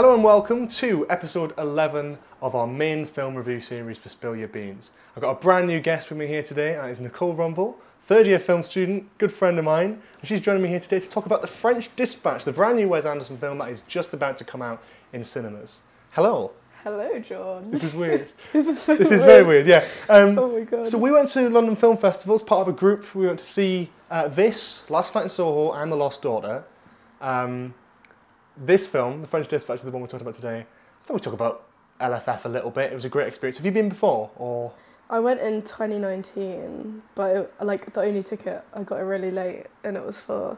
[0.00, 4.48] Hello and welcome to episode 11 of our main film review series for Spill Your
[4.48, 4.92] Beans.
[5.14, 7.74] I've got a brand new guest with me here today, and it's Nicole Rumball,
[8.06, 11.06] third year film student, good friend of mine, and she's joining me here today to
[11.10, 14.38] talk about The French Dispatch, the brand new Wes Anderson film that is just about
[14.38, 15.80] to come out in cinemas.
[16.12, 16.52] Hello.
[16.82, 17.70] Hello, John.
[17.70, 18.32] This is weird.
[18.54, 19.86] this is so this is very weird, yeah.
[20.08, 20.88] Um, Oh my god.
[20.88, 23.14] so we went to London Film Festival as part of a group.
[23.14, 26.64] We went to see uh, this, Last Night in Soho, and The Lost Daughter.
[27.20, 27.74] Um,
[28.60, 30.60] this film, The French Dispatch, is the one we're talking about today.
[30.60, 31.64] I thought we'd talk about
[32.00, 32.92] LFF a little bit.
[32.92, 33.56] It was a great experience.
[33.56, 34.30] Have you been before?
[34.36, 34.72] Or
[35.08, 39.66] I went in 2019, but it, like the only ticket I got it really late,
[39.84, 40.56] and it was for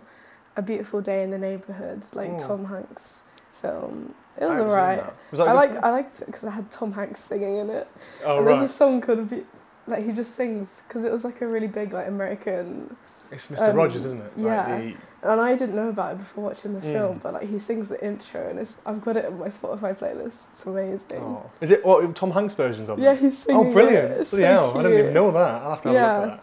[0.57, 2.39] a beautiful day in the neighborhood, like Oh.
[2.39, 3.23] Tom Hanks
[3.61, 4.15] film.
[4.41, 4.99] It was alright.
[4.99, 5.15] that.
[5.31, 5.85] Was that a I like film?
[5.85, 7.89] I liked it because I had Tom Hanks singing in it.
[8.25, 9.45] Oh and there's a song called Be-
[9.87, 12.97] like he just sings because it was like a really big like American,
[13.31, 13.71] it's Mr.
[13.71, 14.39] um, Rogers, isn't it?
[14.39, 14.79] Like yeah.
[14.79, 16.93] the- and I didn't know about it before watching the Mm.
[16.93, 19.97] film, but like he sings the intro, and it's I've got it in my Spotify
[19.97, 20.39] playlist.
[20.53, 21.21] It's amazing.
[21.21, 21.51] oh.
[21.61, 23.03] Is it what, Tom Hanks versions of it?
[23.03, 23.67] Yeah, he's singing.
[23.67, 23.73] Oh, it.
[23.73, 24.13] brilliant!
[24.21, 25.63] It's so hell, I didn't even know that.
[25.63, 26.43] I'll have to have a look at that.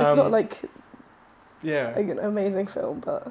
[0.00, 0.58] It's Um, not like
[1.62, 1.92] yeah.
[1.96, 3.30] like an amazing film, but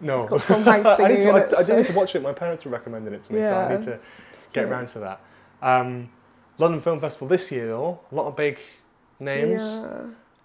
[0.00, 0.20] No.
[0.22, 2.14] It's got Tom Hanks I, singing need to, I, it, I so- need to watch
[2.16, 2.22] it.
[2.22, 4.70] My parents were recommending it to me, so I need to it's get great.
[4.72, 5.20] round to that.
[5.62, 6.08] Um,
[6.58, 8.58] London Film Festival this year, though, a lot of big
[9.18, 9.62] names.
[9.62, 10.00] Yeah,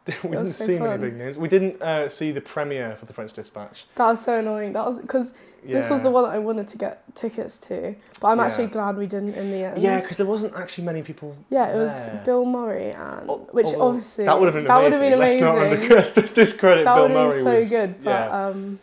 [0.23, 1.37] we didn't so see many big names.
[1.37, 3.85] We didn't uh, see the premiere for The French Dispatch.
[3.95, 4.73] that was so annoying.
[4.73, 5.33] That was because
[5.65, 5.79] Yeah.
[5.79, 8.45] this was the one that I wanted to get tickets to, but I'm Yeah.
[8.45, 9.81] actually glad we didn't in the end.
[9.81, 11.35] Yeah, because there wasn't actually many people.
[11.49, 12.21] yeah, it was there.
[12.23, 15.13] Bill Murray and Al- which although obviously that would have been that would have been
[15.13, 15.41] amazing.
[15.41, 16.33] Let's not amazing.
[16.35, 17.43] discredit that Bill would have Murray.
[17.43, 18.79] been so was, good, but yeah, um,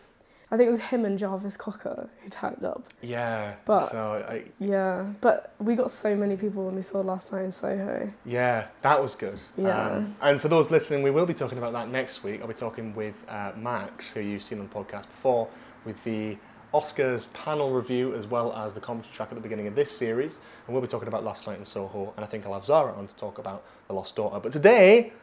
[0.53, 2.83] I think it was him and Jarvis Cocker who turned up.
[3.01, 3.55] yeah.
[3.65, 7.45] but- so I, Yeah, but we got so many people when we saw last night
[7.45, 8.07] in Soho.
[8.23, 9.39] Yeah, that was good.
[9.57, 9.87] Yeah.
[9.93, 12.39] Um, and for those listening, we will be talking about that next week.
[12.41, 15.47] I'll be talking with uh, Max, who you've seen on the podcast before,
[15.85, 16.37] with the
[16.71, 20.39] Oscars panel review as well as the commentary track at the beginning of this series.
[20.67, 22.93] And we'll be talking about Last Night in Soho, and I think I'll have Zara
[22.93, 24.39] on to talk about The Lost Daughter.
[24.39, 25.13] But today,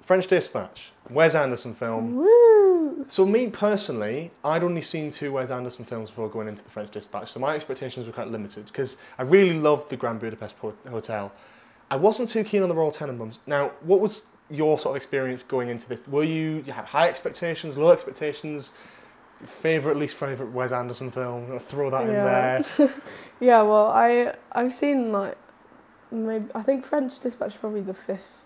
[0.00, 2.16] French Dispatch, Wes Anderson film.
[2.16, 2.69] Woo!
[3.08, 6.90] So me personally, I'd only seen two Wes Anderson films before going into the French
[6.90, 10.56] Dispatch, so my expectations were quite limited because I really loved the Grand Budapest
[10.88, 11.32] Hotel.
[11.90, 13.38] I wasn't too keen on the Royal Tenenbaums.
[13.46, 16.02] Now, what was your sort of experience going into this?
[16.08, 18.72] Were you, did you have high expectations, low expectations?
[19.44, 21.50] Favorite, least favorite Wes Anderson film?
[21.52, 22.62] I'll throw that in Yeah.
[22.78, 22.94] there.
[23.40, 25.34] Yeah, well, I I've seen like
[26.10, 28.44] maybe I think French Dispatch is probably the fifth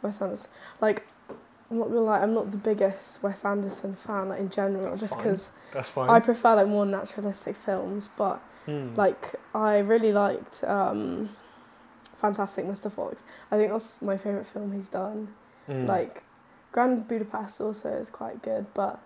[0.00, 0.48] Wes Anderson.
[0.80, 1.06] Like,
[1.72, 5.00] I'm not gonna lie, I'm not the biggest Wes Anderson fan like in general, That's
[5.00, 5.50] just because
[6.10, 8.10] I prefer like more naturalistic films.
[8.16, 8.94] But Hmm.
[8.94, 11.30] like, I really liked um,
[12.20, 12.92] Fantastic Mr.
[12.92, 13.24] Fox.
[13.50, 15.34] I think that's my favorite film he's done.
[15.66, 15.86] Hmm.
[15.86, 16.22] Like,
[16.70, 19.00] Grand Budapest also is quite good, but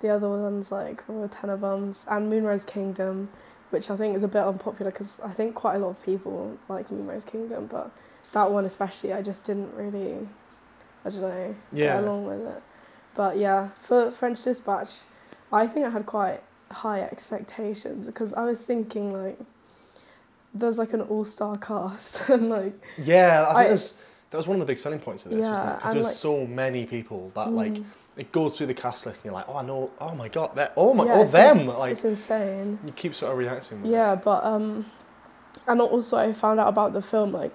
[0.00, 3.28] the other ones like Royal Tenenbaums and Moonrise Kingdom,
[3.70, 6.56] which I think is a bit unpopular because I think quite a lot of people
[6.68, 7.90] like Moonrise Kingdom, but
[8.32, 10.28] that one especially I just didn't really,
[11.04, 11.94] I don't know, Yeah.
[11.96, 12.62] get along with it.
[13.14, 14.90] But yeah, for French Dispatch,
[15.52, 19.38] I think I had quite high expectations because I was thinking like,
[20.54, 23.84] there's like an all-star cast and like Yeah, I think I-
[24.30, 25.76] that was one of the big selling points of this, wasn't it?
[25.76, 27.84] Because there's like- so many people that like mm,
[28.16, 30.56] it goes through the cast list and you're like, oh I know, oh my god,
[30.56, 32.78] they're, oh my, Yeah, oh them, like it's insane.
[32.84, 33.82] you keep sort of reacting.
[33.82, 33.94] With it.
[33.94, 34.86] Yeah, but um,
[35.68, 37.54] and also I found out about the film like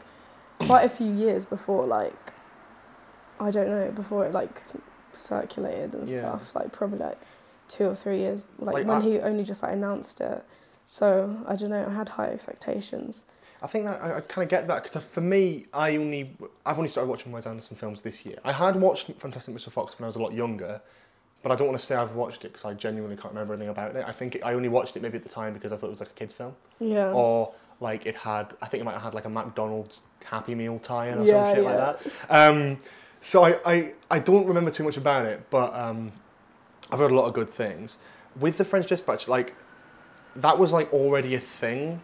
[0.61, 2.13] quite a few years before like
[3.39, 4.61] I don't know before it like
[5.13, 6.19] circulated and Yeah.
[6.19, 7.17] stuff like probably like
[7.67, 10.43] two or three years like, Like, when I- he only just like announced it.
[10.85, 11.85] So I don't know.
[11.87, 13.23] I had high expectations.
[13.61, 16.35] I think that I, I kind of get that because for me, I only
[16.65, 18.37] I've only started watching Wes Anderson films this year.
[18.43, 19.69] I had watched Fantastic Mr.
[19.71, 20.81] Fox when I was a lot younger,
[21.43, 23.69] but I don't want to say I've watched it because I genuinely can't remember anything
[23.69, 24.03] about it.
[24.07, 25.91] I think it, I only watched it maybe at the time because I thought it
[25.91, 27.11] was like a kids film, Yeah.
[27.11, 30.79] or like it had I think it might have had like a McDonald's Happy Meal
[30.79, 31.69] tie-in or Yeah, some shit yeah.
[31.69, 31.99] like
[32.29, 32.51] that.
[32.51, 32.77] Um,
[33.21, 36.11] so I, I I don't remember too much about it, but um,
[36.91, 37.97] I've heard a lot of good things.
[38.39, 39.55] With the French Dispatch, like
[40.35, 42.01] that was like already a thing,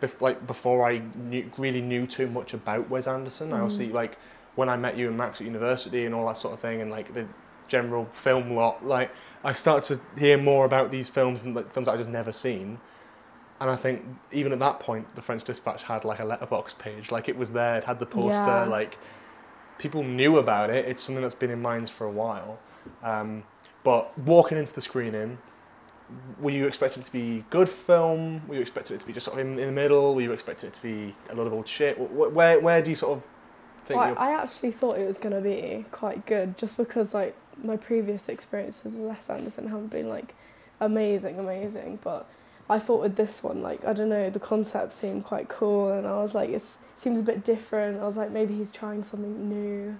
[0.00, 3.52] bef- like before I knew, really knew too much about Wes Anderson.
[3.52, 4.18] I obviously like
[4.54, 6.90] when I met you and Max at university and all that sort of thing, and
[6.90, 7.26] like the
[7.68, 8.84] general film lot.
[8.86, 9.10] Like
[9.42, 12.32] I started to hear more about these films and like films that I just never
[12.32, 12.78] seen.
[13.60, 14.02] And I think
[14.32, 17.50] even at that point, the French Dispatch had like a Letterboxd page, like it was
[17.52, 18.64] there, it had the poster, Yeah.
[18.64, 18.98] like
[19.78, 20.86] people knew about it.
[20.86, 22.58] It's something that's been in minds for a while.
[23.02, 23.44] Um,
[23.82, 25.38] but walking into the screening,
[26.38, 28.46] were you expecting it to be good film?
[28.46, 30.14] Were you expecting it to be just sort of in, in the middle?
[30.14, 31.96] Were you expecting it to be a lot of old shit?
[31.96, 33.22] Wh- wh- Where where do you sort of
[33.86, 34.00] think?
[34.00, 38.28] Well, I actually thought it was gonna be quite good, just because like my previous
[38.28, 40.34] experiences with Wes Anderson haven't been like
[40.80, 41.98] amazing, amazing.
[42.02, 42.26] But
[42.68, 46.06] I thought with this one, like I don't know, the concept seemed quite cool, and
[46.06, 46.62] I was like, it
[46.96, 48.00] seems a bit different.
[48.00, 49.96] I was like, maybe he's trying something new.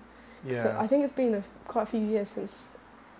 [0.47, 0.63] Yeah.
[0.63, 2.69] So I think it's been a, quite a few years since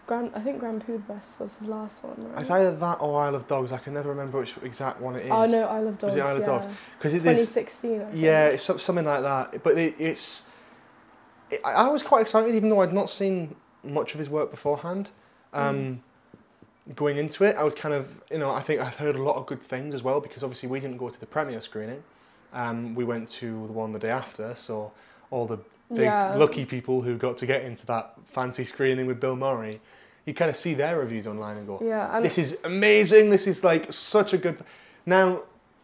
[0.07, 0.31] Grand.
[0.35, 2.41] I think Grand Budapest was his last one, right?
[2.41, 3.73] It's either that or Isle of Dogs.
[3.73, 5.31] I can never remember which exact one it is.
[5.31, 6.15] Oh no, Isle of Was Dogs.
[6.15, 6.47] it Isle of yeah.
[6.47, 6.67] Dogs?
[6.99, 7.49] Because it is.
[7.49, 7.93] 2016.
[7.93, 8.23] I think.
[8.23, 9.63] Yeah, it's something like that.
[9.63, 10.49] But it, it's.
[11.51, 14.51] It, I I was quite excited, even though I'd not seen much of his work
[14.51, 15.11] beforehand.
[15.53, 16.03] Um,
[16.95, 19.37] Going into it, I was kind of, you know, I think I'd heard a lot
[19.37, 22.03] of good things as well because obviously we didn't go to the premiere screening.
[22.53, 24.93] Um, we went to the one the day after, so
[25.31, 25.57] all the
[25.89, 26.35] big Yeah.
[26.37, 29.81] lucky people who got to get into that fancy screening with Bill Murray,
[30.27, 33.31] you kind of see their reviews online and go, Yeah, and this is amazing.
[33.31, 34.63] This is like such a good.
[35.07, 35.41] Now,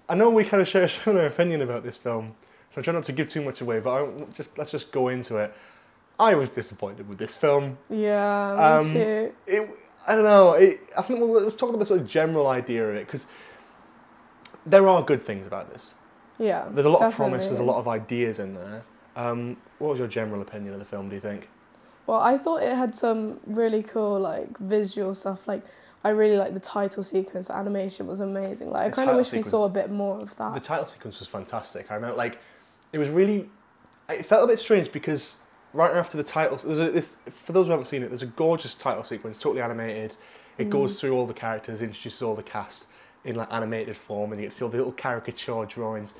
[0.06, 2.34] I know we kind of share a similar opinion about this film,
[2.70, 3.80] so I'm trying not to give too much away.
[3.80, 5.52] But I just let's just go into it.
[6.18, 7.78] I was disappointed with this film.
[7.88, 9.32] yeah, me Um, too.
[9.46, 9.70] It,
[10.06, 10.52] I don't know.
[10.54, 13.26] It, I think well, let's talk about the sort of general idea of it because
[14.66, 15.92] there are good things about this.
[16.38, 17.48] Yeah, There's a lot of promise.
[17.48, 18.82] There's a lot of ideas in there.
[19.14, 21.08] Um, what was your general opinion of the film?
[21.08, 21.48] Do you think?
[22.06, 25.46] Well, I thought it had some really cool like visual stuff.
[25.46, 25.62] Like
[26.02, 27.48] I really like the title sequence.
[27.48, 28.70] The animation was amazing.
[28.70, 30.54] Like I kind of wish sequence- we saw a bit more of that.
[30.54, 31.90] The title sequence was fantastic.
[31.90, 32.38] I remember, like,
[32.92, 33.50] it was really.
[34.08, 35.36] It felt a bit strange because
[35.72, 38.08] right after the title, there's a, this for those who haven't seen it.
[38.08, 40.16] There's a gorgeous title sequence, totally animated.
[40.58, 40.70] It Mm.
[40.70, 42.86] goes through all the characters, introduces all the cast
[43.24, 46.14] in like animated form, and you get to see all the little caricature drawings.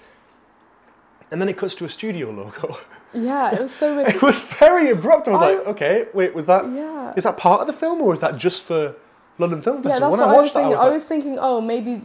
[1.31, 2.77] And then it cuts to a studio logo.
[3.15, 4.09] yeah, it was so weird.
[4.17, 5.29] it was very abrupt.
[5.29, 7.15] I was I- like, okay, wait, was that is yeah.
[7.17, 8.95] Is that part of the film or is that just for
[9.39, 9.91] London Film Festival?
[9.93, 10.71] Yeah, that's when what I I was watched that, I thinking.
[10.73, 12.03] was I like, was thinking, oh, maybe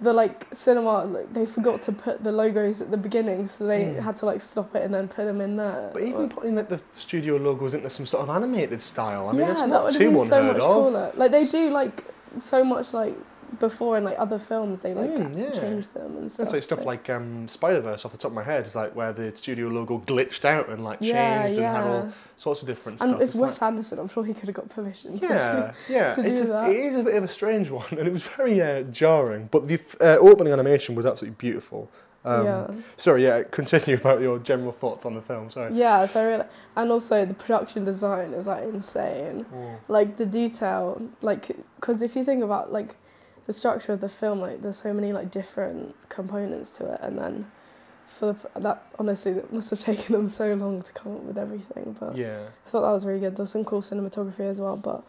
[0.00, 3.84] the like cinema like, they forgot to put the logos at the beginning, so they
[3.84, 4.00] Mm.
[4.00, 5.90] had to like stop it and then put them in there.
[5.92, 9.42] But even putting like, the studio logos into some sort of animated style, I mean,
[9.42, 10.82] yeah, it's not have too unheard so much of.
[10.84, 11.12] cooler.
[11.16, 12.04] Like they do like
[12.40, 13.16] so much like
[13.58, 15.50] before in like other films they like Mm, yeah.
[15.50, 16.44] change them and stuff.
[16.44, 18.74] It's like stuff so- like um, Spider Verse off the top of my head is
[18.76, 22.62] like where the studio logo glitched out and like yeah, changed and had all sorts
[22.62, 23.08] of different stuff.
[23.08, 23.22] And stuff.
[23.22, 23.98] it's Wes like, Anderson.
[23.98, 25.18] I'm sure he could have got permission.
[25.18, 26.14] to- yeah, yeah.
[26.14, 26.70] to it's do a, that.
[26.70, 29.48] It is a bit of a strange one, and it was very uh, jarring.
[29.50, 31.90] But the uh, opening animation was absolutely beautiful.
[32.22, 32.70] Um, yeah.
[32.98, 33.44] Sorry, yeah.
[33.44, 35.50] Continue about your general thoughts on the film.
[35.50, 35.72] Sorry.
[35.74, 36.44] Yeah, so really,
[36.76, 39.46] and also the production design is like insane.
[39.88, 42.94] Like the detail, like because if you think about like
[43.50, 47.18] the structure of the film, like there's so many like different components to it, and
[47.18, 47.50] then
[48.06, 51.36] for the, that honestly, that must have taken them so long to come up with
[51.36, 51.96] everything.
[51.98, 52.42] But Yeah.
[52.66, 53.36] I thought that was really good.
[53.36, 55.02] There's some cool cinematography as well, but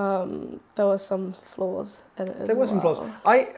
[0.00, 2.94] um, there were some flaws in it as There were some well.
[2.94, 3.10] flaws.
[3.24, 3.48] I,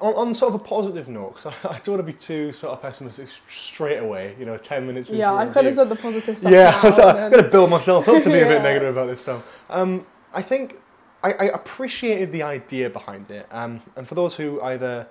[0.00, 2.52] on, on sort of a positive note, because I, I don't want to be too
[2.52, 4.34] sort of pessimistic straight away.
[4.38, 5.10] You know, ten minutes.
[5.10, 6.50] into Yeah, a I kind of said the positive stuff.
[6.50, 8.46] Yeah, now, I was like, and I'm going to build myself up to be a
[8.46, 9.42] bit negative about this film.
[9.68, 10.79] Um, I think
[11.22, 15.06] I, I appreciated the idea behind it, um, and for those who either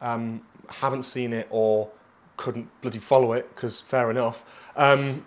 [0.00, 1.90] um, haven't seen it or
[2.36, 4.44] couldn't bloody follow it, because fair enough,
[4.76, 5.26] um,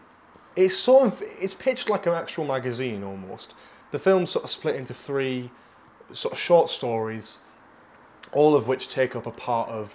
[0.56, 3.54] it's sort of it's pitched like an actual magazine almost.
[3.92, 5.52] The film's sort of split into three
[6.12, 7.40] sort of short stories,
[8.32, 9.94] all of which take up a part of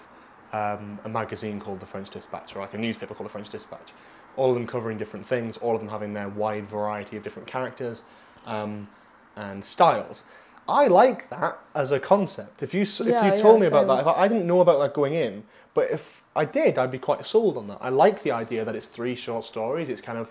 [0.53, 3.93] um, a magazine called the French Dispatch, or like a newspaper called the French Dispatch.
[4.37, 7.49] All of them covering different things, all of them having their wide variety of different
[7.49, 8.05] characters
[8.47, 8.89] um,
[9.37, 10.25] and styles.
[10.69, 12.63] I like that as a concept.
[12.63, 13.89] If you if Yeah, you told yeah, me about same.
[13.89, 15.45] that, if I, I didn't know about that going in,
[15.75, 17.79] but if I did, I'd be quite sold on that.
[17.81, 19.89] I like the idea that it's three short stories.
[19.89, 20.31] It's kind of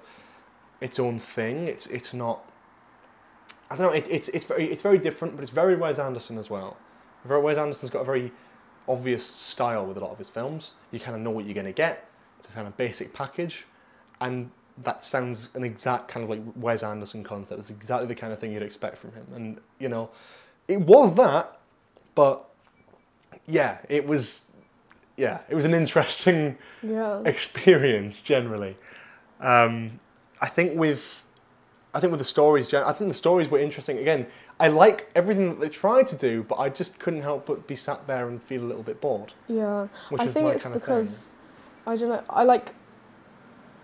[0.81, 1.67] its own thing.
[1.67, 2.43] It's it's not.
[3.69, 3.93] I don't know.
[3.93, 6.77] It, it's it's very it's very different, but it's very Wes Anderson as well.
[7.25, 8.31] Wes Anderson's got a very
[8.87, 10.73] obvious style with a lot of his films.
[10.91, 12.07] You kind of know what you're going to get.
[12.39, 13.65] It's a kind of basic package,
[14.21, 14.49] and
[14.83, 17.59] that sounds an exact kind of like Wes Anderson concept.
[17.59, 19.25] It's exactly the kind of thing you'd expect from him.
[19.35, 20.09] And you know,
[20.67, 21.59] it was that,
[22.15, 22.45] but
[23.47, 24.45] yeah, it was.
[25.17, 27.21] Yeah, it was an interesting Yeah.
[27.25, 28.77] experience generally.
[29.41, 29.99] Um,
[30.39, 31.03] I think with,
[31.93, 33.97] I think with the stories, I think the stories were interesting.
[33.97, 34.25] Again,
[34.61, 37.75] I like everything that they tried to do, but I just couldn't help but be
[37.75, 39.33] sat there and feel a little bit bored.
[39.49, 39.87] Yeah.
[40.07, 41.29] Which I is think my it's kind of because
[41.85, 42.23] I don't know.
[42.29, 42.73] I like.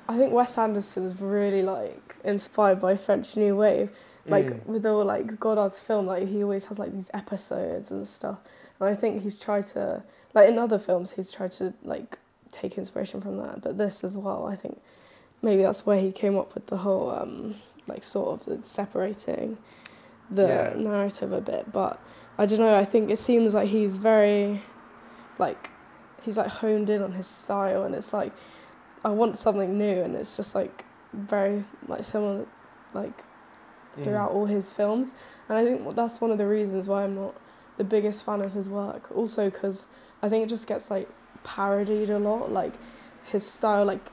[0.08, 3.90] I think Wes Anderson is really like inspired by French New Wave.
[4.28, 4.66] Like Mm.
[4.66, 8.40] with all like Godard's film, like he always has like these episodes and stuff.
[8.80, 10.02] And I think he's tried to
[10.34, 12.18] like in other films he's tried to like
[12.52, 13.62] take inspiration from that.
[13.62, 14.82] But this as well, I think
[15.44, 17.56] maybe that's where he came up with the whole um
[17.88, 19.58] like sort of separating
[20.32, 20.74] the Yeah.
[20.76, 21.72] narrative a bit.
[21.72, 22.00] But
[22.40, 24.62] I don't know, I think it seems like he's very
[25.38, 25.70] like
[26.24, 28.32] he's like honed in on his style and it's like
[29.06, 30.84] I want something new and it's just like
[31.14, 32.46] very like similar
[32.94, 33.24] like
[34.04, 35.14] throughout all his films
[35.48, 37.36] and I think that's one of the reasons why I'm not
[37.78, 39.10] the biggest fan of his work.
[39.16, 39.88] Also, because
[40.22, 41.10] I think it just gets like
[41.44, 42.52] parodied a lot.
[42.52, 42.74] Like
[43.26, 44.06] his style, like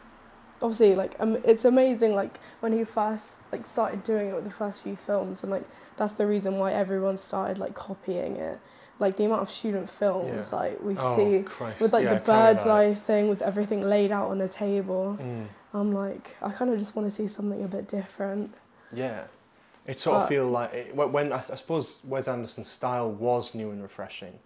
[0.61, 2.14] obviously, like um, it's amazing.
[2.14, 5.64] Like when he first like started doing it with the first few films, and like
[5.96, 8.58] that's the reason why everyone started like copying it.
[9.02, 10.59] Like the amount of student films Yeah.
[10.59, 11.80] like we Oh, see Christ.
[11.80, 15.18] with like Yeah, the bird's eye thing with everything laid out on a table.
[15.21, 15.47] Mm.
[15.75, 18.54] I'm like, I kind of just want to see something a bit different.
[18.92, 19.25] Yeah.
[19.87, 23.11] It sort of But- feel like it, when when- I, I suppose Wes Anderson's style
[23.11, 24.38] was new and refreshing,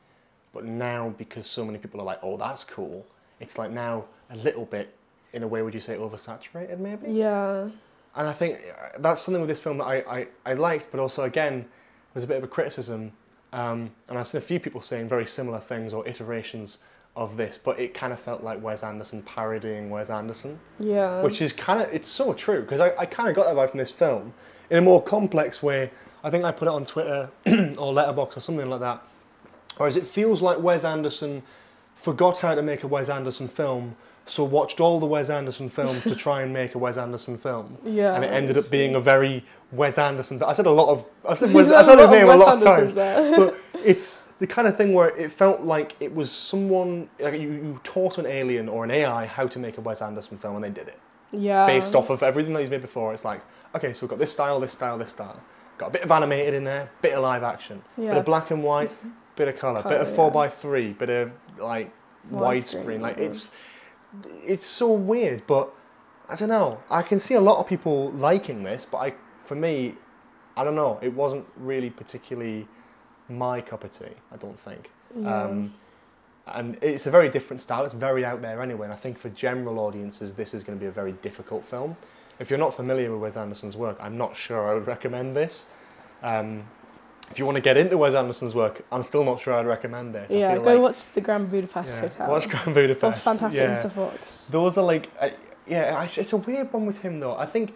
[0.54, 3.04] but now because so many people are like, oh, that's cool.
[3.40, 4.94] It's like now a little bit,
[5.34, 7.12] in a way, would you say oversaturated maybe?
[7.12, 7.68] Yeah,
[8.18, 10.98] And I think uh, that's something with this film that I, I, I liked, but
[11.00, 11.66] also again,
[12.14, 13.12] there's a bit of a criticism.
[13.52, 16.80] Um, and I've seen a few people saying very similar things or iterations
[17.14, 21.22] of this, but it kind of felt like Wes Anderson parodying Wes Anderson yeah.
[21.22, 23.70] which is kind of it's so true because I, I kind of got that vibe
[23.70, 24.34] from this film
[24.70, 25.90] in a more complex way.
[26.22, 29.02] I think I put it on Twitter or Letterboxd or something like that.
[29.78, 31.42] Whereas it feels like Wes Anderson
[31.94, 36.02] forgot how to make a Wes Anderson film, so watched all the Wes Anderson films
[36.02, 38.14] to try and make a Wes Anderson film, yeah.
[38.14, 40.42] and it ended up being a very Wes Anderson.
[40.42, 42.62] I said a lot of I said, Wes, I said his name a lot of
[42.62, 47.40] times but it's the kind of thing where it felt like it was someone like
[47.40, 50.56] you, you taught an alien or an AI how to make a Wes Anderson film
[50.56, 50.98] and they did it
[51.32, 51.66] yeah.
[51.66, 53.14] based off of everything that he's made before.
[53.14, 53.42] It's like
[53.74, 55.40] okay, so we've got this style, this style, this style.
[55.78, 58.64] Got a bit of animated in there, bit of live action, bit of black and
[58.64, 58.90] white,
[59.36, 60.32] bit of color, bit of four yeah.
[60.32, 61.92] by three, bit of like
[62.30, 63.00] Widescreen, widescreen.
[63.00, 63.24] Like yeah.
[63.24, 63.52] it's
[64.44, 65.72] it's so weird, but
[66.28, 66.80] I don't know.
[66.90, 69.94] I can see a lot of people liking this, but I for me,
[70.56, 70.98] I don't know.
[71.02, 72.66] It wasn't really particularly
[73.28, 74.14] my cup of tea.
[74.32, 74.90] I don't think.
[75.24, 75.74] Um,
[76.48, 77.84] and it's a very different style.
[77.84, 78.84] It's very out there anyway.
[78.84, 81.96] And I think for general audiences, this is going to be a very difficult film.
[82.38, 85.66] If you're not familiar with Wes Anderson's work, I'm not sure I would recommend this.
[86.22, 86.64] Um,
[87.30, 90.14] if you want to get into Wes Anderson's work, I'm still not sure I'd recommend
[90.14, 90.30] this.
[90.30, 92.30] Yeah, go like- watch the Grand Budapest yeah, Hotel.
[92.30, 93.18] Watch Grand Budapest.
[93.18, 93.82] or Fantastic yeah.
[93.82, 93.90] Mr.
[93.90, 94.46] Fox.
[94.48, 95.30] Those are like, uh,
[95.66, 97.36] yeah, it's, it's a weird one with him though.
[97.36, 97.74] I think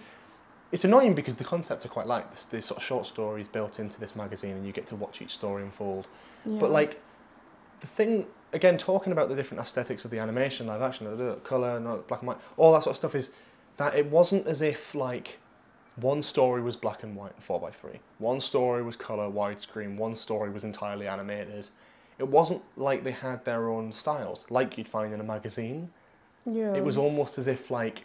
[0.73, 3.80] it's annoying because the concepts are quite like this, this sort of short stories built
[3.80, 6.09] into this magazine, and you get to watch each story unfold.
[6.47, 6.59] Yeah.
[6.61, 7.00] But like
[7.80, 11.07] the thing again, talking about the different aesthetics of the animation, live action,
[11.45, 13.30] color, black and white, all that sort of stuff is
[13.76, 15.38] that it wasn't as if like
[16.02, 19.97] one story was black and white and four by three, one story was color, widescreen,
[19.97, 21.69] one story was entirely animated.
[22.19, 25.90] It wasn't like they had their own styles, like you'd find in a magazine.
[26.45, 26.75] yeah.
[26.75, 28.04] It was almost as if like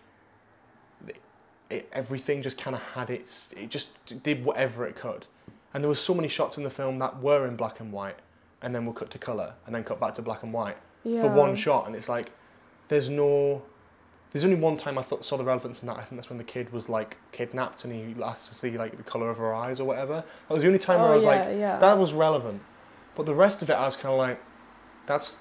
[1.70, 3.54] it, everything just kind of had its.
[3.54, 3.90] It just
[4.24, 5.26] did whatever it could,
[5.74, 8.18] and there were so many shots in the film that were in black and white,
[8.62, 11.22] and then were cut to color, and then cut back to black and white yeah.
[11.22, 12.32] for one shot, and it's like
[12.88, 13.62] there's no.
[14.36, 15.94] There's only one time I thought saw the relevance in that.
[15.96, 18.98] I think that's when the kid was like kidnapped and he asked to see like
[18.98, 20.26] the color of her eyes or whatever.
[20.50, 21.80] That was the only time where Oh, I was yeah, like, yeah.
[21.80, 22.62] that was relevant.
[23.16, 24.42] But the rest of it, I was kind of like,
[25.06, 25.38] that's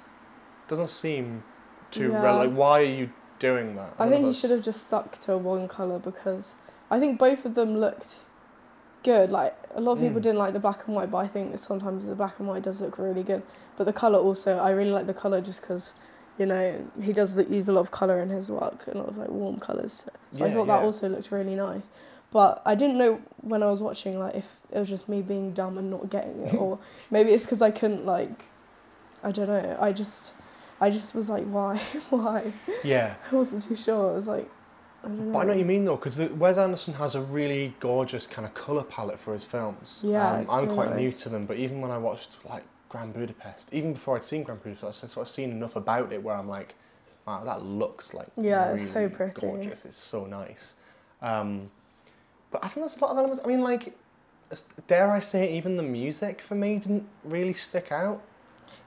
[0.69, 1.43] doesn't seem
[1.91, 2.23] too Yeah.
[2.23, 2.53] rel- like.
[2.53, 3.11] Why are you
[3.41, 3.95] doing that?
[3.99, 6.55] I think he should have just stuck to one colour because
[6.89, 8.21] I think both of them looked
[9.03, 9.29] good.
[9.29, 10.23] Like a lot of people Mm.
[10.23, 12.81] didn't like the black and white, but I think sometimes the black and white does
[12.81, 13.43] look really good.
[13.77, 15.95] But the colour also, I really like the colour just because,
[16.39, 19.17] you know, he does use a lot of colour in his work, a lot of
[19.19, 20.05] like warm colours.
[20.33, 21.89] So I Yeah, thought that also looked really nice.
[22.33, 25.53] But I didn't know when I was watching like if it was just me being
[25.53, 26.79] dumb and not getting it, or
[27.11, 28.45] maybe it's because I couldn't like,
[29.23, 29.77] I don't know.
[29.81, 30.33] I just,
[30.81, 31.79] I just was like, why,
[32.11, 32.53] why?
[32.83, 34.11] Yeah, I wasn't too sure.
[34.11, 34.49] I was like,
[35.05, 35.33] I don't know.
[35.33, 38.45] but I know what you mean though, because Wes Anderson has a really gorgeous kind
[38.47, 40.01] of color palette for his films.
[40.03, 42.65] Yeah, um, I'm so quite new to them, but even when I watched like
[42.95, 46.23] Grand Budapest, even before I'd seen Grand Budapest, I'd sort of seen enough about it
[46.23, 46.77] where I'm like,
[47.27, 49.41] wow, that looks like Yeah, really it's so pretty.
[49.41, 49.85] gorgeous.
[49.85, 50.75] It's so nice.
[51.21, 51.69] Um,
[52.53, 53.43] but I think there's a lot of elements.
[53.45, 53.99] I mean, like,
[54.87, 58.23] dare I say, even the music for me didn't really stick out.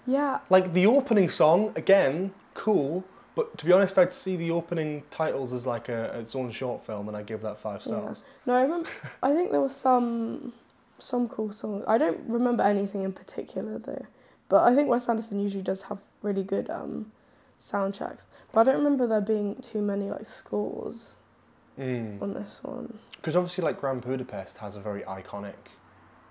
[0.06, 3.04] Yeah, Like the opening song, again, cool.
[3.36, 6.82] But to be honest, I'd see the opening titles as like a its own short
[6.86, 8.00] film, and I give that five yeah.
[8.00, 8.22] stars.
[8.46, 8.90] No, I remember.
[9.22, 10.54] I think there was some,
[11.00, 11.84] some cool songs.
[11.88, 14.06] I don't remember anything in particular though,
[14.50, 17.12] but I think Wes Anderson usually does have really good um,
[17.60, 18.24] soundtracks.
[18.52, 21.16] But I don't remember there being too many like scores
[21.78, 22.98] Because on this one.
[23.18, 25.56] Because obviously, like Grand Budapest has a very iconic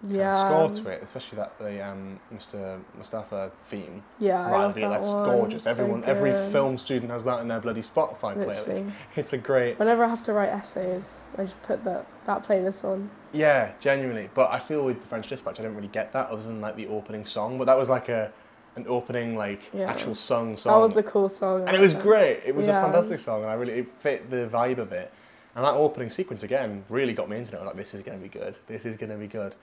[0.03, 0.39] kind of Yeah.
[0.73, 2.79] score to it, especially that the um, Mr.
[2.97, 4.03] Moustafa theme.
[4.19, 5.25] Yeah, I love that that's one.
[5.29, 5.65] gorgeous.
[5.65, 8.67] So Everyone, every film student has that in their bloody Spotify playlist.
[8.67, 8.87] Literally.
[9.17, 9.79] It's a great.
[9.79, 13.11] Whenever I have to write essays, I just put that that playlist on.
[13.33, 14.29] Yeah, genuinely.
[14.35, 16.77] But I feel with the French Dispatch, I didn't really get that other than like
[16.77, 17.59] the opening song.
[17.59, 18.33] But that was like a
[18.77, 19.89] an opening like Yeah.
[19.91, 20.75] actual sung song.
[20.75, 21.67] That was a cool song.
[21.67, 22.03] and it was think.
[22.05, 22.43] great.
[22.45, 22.79] It was Yeah.
[22.81, 25.11] a fantastic song, and I really it fit the vibe of it.
[25.55, 27.57] And that opening sequence again really got me into it.
[27.57, 28.55] I was like, this is going to be good.
[28.67, 29.55] This is going to be good.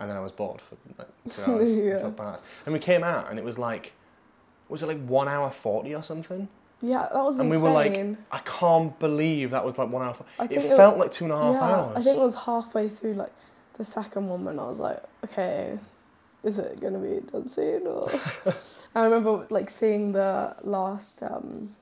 [0.00, 1.70] And then I was bored for like two hours.
[1.70, 1.98] Yeah.
[1.98, 2.38] I felt bad.
[2.64, 3.92] And we came out, and it was like,
[4.68, 6.48] was it like one hour forty or something?
[6.82, 7.94] Yeah, that was And we were like,
[8.32, 10.16] I can't believe that was like one hour.
[10.40, 11.96] It it felt like two and a half yeah, hours.
[11.98, 13.32] I think it was halfway through like
[13.76, 15.78] the second one when I was like, okay,
[16.42, 18.10] is it gonna be done soon or?
[18.94, 21.76] I remember like seeing the last um,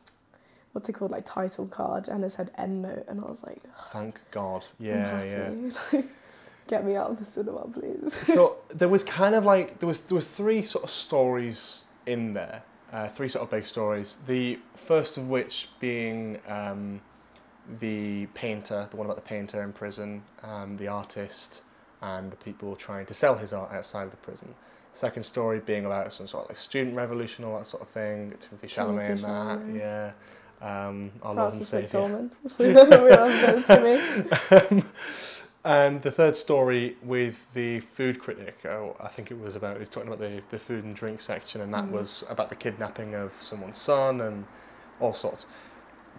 [0.72, 3.62] what's it called like title card and it said end note and I was like,
[3.92, 4.64] Thank God.
[4.80, 5.22] Yeah,
[5.92, 6.02] yeah.
[6.68, 8.14] Get me out of the cinema, please.
[8.26, 12.34] so there was kind of like there was there was three sort of stories in
[12.34, 14.18] there, uh, three sort of big stories.
[14.26, 17.00] The first of which being um,
[17.80, 21.62] the painter, the one about the painter in prison, um, the artist,
[22.02, 24.54] and the people trying to sell his art outside of the prison.
[24.92, 28.34] Second story being about some sort of like student revolution, all that sort of thing.
[28.40, 30.12] Timothée Chalamet and that, yeah.
[30.60, 32.28] Um, our Lord and Frances Saviour.
[35.68, 35.76] McDormand.
[35.76, 35.92] we love that to me.
[35.94, 39.80] And the third story with the food critic, oh, I think it was about, he
[39.80, 41.90] was talking about the, the food and drink section, and that Mm.
[41.92, 44.44] was about the kidnapping of someone's son and
[45.00, 45.46] all sorts.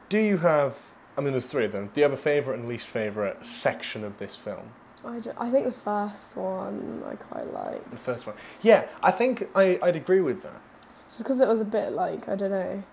[0.10, 0.76] Do you have,
[1.18, 4.04] I mean, there's three of them, do you have a favourite and least favourite section
[4.04, 4.72] of this film?
[5.06, 7.92] I, ju- I think the first one I quite liked.
[7.92, 8.36] The first one?
[8.62, 10.62] Yeah, I think I, I'd agree with that.
[11.08, 12.84] Just because it was a bit like, I don't know,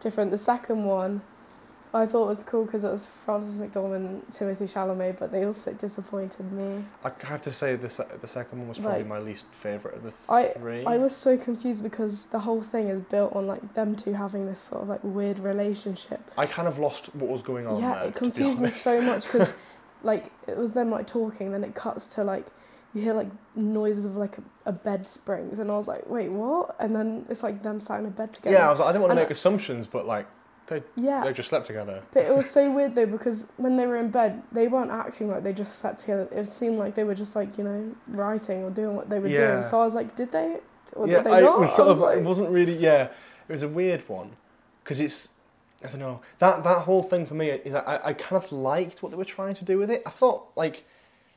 [0.00, 0.30] different.
[0.30, 1.22] The second one,
[1.94, 5.44] I thought it was cool because it was Frances McDormand and Timothée Chalamet, but they
[5.44, 6.84] also disappointed me.
[7.04, 9.96] I have to say the, se- the second one was probably Like, my least favourite
[9.96, 10.84] of the I- three.
[10.84, 14.46] I was so confused because the whole thing is built on like them two having
[14.46, 16.20] this sort of like weird relationship.
[16.36, 19.24] I kind of lost what was going on yeah, there, it confused me so much
[19.24, 19.52] because
[20.02, 22.46] like it was them like talking, then it cuts to like
[22.94, 26.30] you hear like noises of like a, a bed springs, and I was like, wait,
[26.30, 26.74] what?
[26.78, 28.56] And then it's like them sat in a bed together.
[28.56, 30.26] Yeah, I, was, like, I didn't want to And make assumptions, but like,
[30.96, 31.22] yeah.
[31.24, 32.02] they just slept together.
[32.12, 35.28] But it was so weird though because when they were in bed, they weren't acting
[35.30, 36.28] like they just slept together.
[36.32, 39.28] It seemed like they were just like you know writing or doing what they were
[39.28, 39.52] Yeah.
[39.52, 39.62] doing.
[39.62, 40.58] So I was like, did they?
[40.92, 41.56] Or yeah, did they I, not?
[41.56, 42.04] it was I sort was of.
[42.04, 42.74] like, it wasn't really.
[42.74, 43.08] Yeah,
[43.48, 44.36] it was a weird one,
[44.82, 45.28] because it's.
[45.84, 46.20] I don't know.
[46.38, 49.24] That that whole thing for me is I, I kind of liked what they were
[49.26, 50.02] trying to do with it.
[50.06, 50.84] I thought like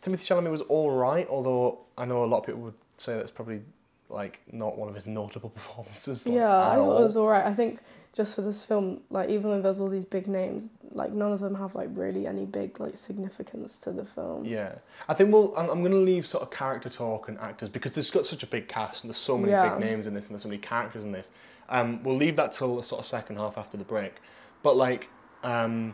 [0.01, 3.31] Timothée Chalamet was all right, although I know a lot of people would say that's
[3.31, 3.61] probably
[4.09, 6.25] like not one of his notable performances.
[6.25, 6.97] Like, yeah, I thought all.
[6.99, 7.45] it was alright.
[7.45, 7.79] I think
[8.13, 11.39] just for this film, like even though there's all these big names, like none of
[11.39, 14.45] them have like really any big like significance to the film.
[14.45, 14.75] Yeah,
[15.07, 15.55] I think we'll.
[15.55, 18.41] I'm, I'm going to leave sort of character talk and actors because there's got such
[18.43, 19.69] a big cast and there's so many Yeah.
[19.69, 21.29] big names in this and there's so many characters in this.
[21.69, 24.15] Um, we'll leave that till the sort of second half after the break.
[24.63, 25.07] But like,
[25.43, 25.93] um,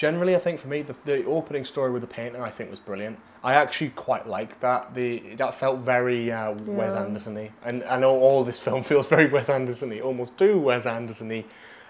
[0.00, 2.78] generally, I think for me, the, the opening story with the painting, I think was
[2.78, 3.18] brilliant.
[3.44, 4.94] I actually quite liked that.
[4.94, 9.28] The that felt very uh, Wes Anderson-y, and I know all this film feels very
[9.28, 11.44] Wes Anderson-y, almost too Wes Anderson-y.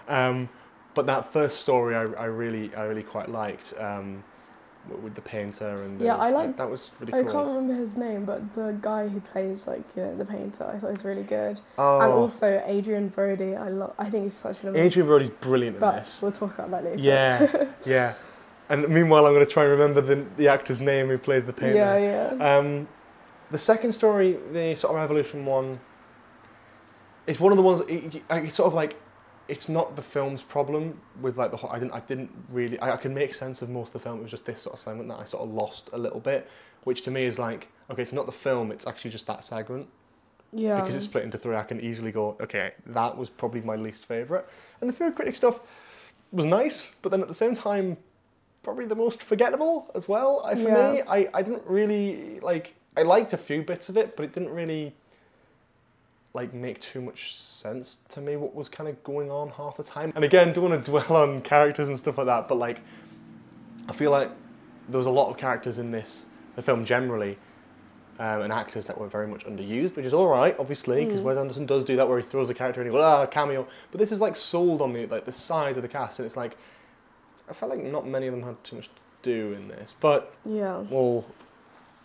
[0.09, 0.49] Um,
[0.93, 3.73] but that first story, I, I really, I really quite liked.
[3.79, 4.25] Um,
[5.03, 7.21] with the painter and the, Yeah, I like that was really cool.
[7.21, 7.31] I cool.
[7.33, 10.77] can't remember his name, but the guy who plays like you know the painter, I
[10.79, 11.61] thought he was really good.
[11.77, 13.93] Oh, And also Adrien Brody, I love.
[13.99, 14.75] I think he's such an.
[14.75, 16.21] Adrien Brody's brilliant in but this.
[16.21, 16.97] we'll talk about that later.
[17.01, 18.13] Yeah, yeah.
[18.69, 21.51] And meanwhile, I'm going to try and remember the the actor's name who plays the
[21.53, 21.75] painter.
[21.75, 21.97] Yeah,
[22.39, 22.57] yeah.
[22.57, 22.87] Um,
[23.51, 25.81] the second story, the sort of Revolution one,
[27.27, 27.81] is one of the ones.
[27.87, 28.95] It, it- it's sort of like,
[29.51, 31.57] it's not the film's problem with like the.
[31.57, 31.91] whole- I didn't.
[31.93, 32.79] I didn't really.
[32.79, 34.19] I, I can make sense of most of the film.
[34.19, 36.49] It was just this sort of segment that I sort of lost a little bit,
[36.85, 38.71] which to me is like, okay, it's not the film.
[38.71, 39.87] It's actually just that segment.
[40.53, 40.79] yeah.
[40.79, 44.05] because it's split into three, I can easily go, okay, that was probably my least
[44.05, 44.45] favourite.
[44.81, 45.59] And the food critic stuff
[46.31, 47.97] was nice, but then at the same time,
[48.63, 50.41] probably the most forgettable as well.
[50.45, 50.91] I, for Yeah.
[50.93, 52.75] me, I, I didn't really like.
[52.97, 54.93] I liked a few bits of it, but it didn't really
[56.33, 59.83] like make too much sense to me what was kind of going on half the
[59.83, 60.13] time.
[60.15, 62.81] And again, don't want to dwell on characters and stuff like that, but like
[63.89, 64.29] I feel like
[64.89, 67.37] there was a lot of characters in this the film generally
[68.19, 71.23] um, and actors that were very much underused, which is all right, obviously, because Mm.
[71.23, 73.25] Wes Anderson does do that where he throws a character in and he goes, ah,
[73.25, 73.67] cameo.
[73.91, 76.37] But this is like sold on the like the size of the cast, and it's
[76.37, 76.55] like
[77.49, 78.91] I felt like not many of them had too much to
[79.23, 79.95] do in this.
[79.99, 80.77] But yeah.
[80.89, 81.25] we'll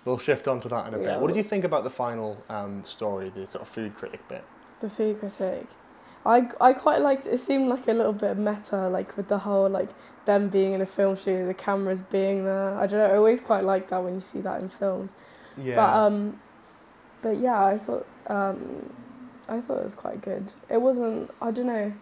[0.06, 1.20] we'll shift on to that in a Yeah, bit.
[1.20, 4.44] What did you think about the final um, story, the sort of food critic bit?
[4.80, 5.66] The food critic.
[6.24, 9.68] I, I quite liked it seemed like a little bit meta like with the whole
[9.68, 9.88] like
[10.24, 13.40] them being in a film studio the cameras being there I don't know I always
[13.40, 15.12] quite like that when you see that in films
[15.56, 15.76] Yeah.
[15.76, 16.40] but um
[17.22, 18.92] but yeah I thought um
[19.48, 21.92] I thought it was quite good it wasn't I don't know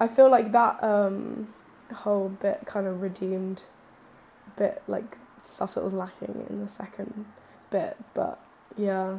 [0.00, 1.52] I feel like that um
[1.92, 3.62] whole bit kind of redeemed
[4.56, 7.26] bit like stuff that was lacking in the second
[7.70, 8.38] bit but
[8.76, 9.18] yeah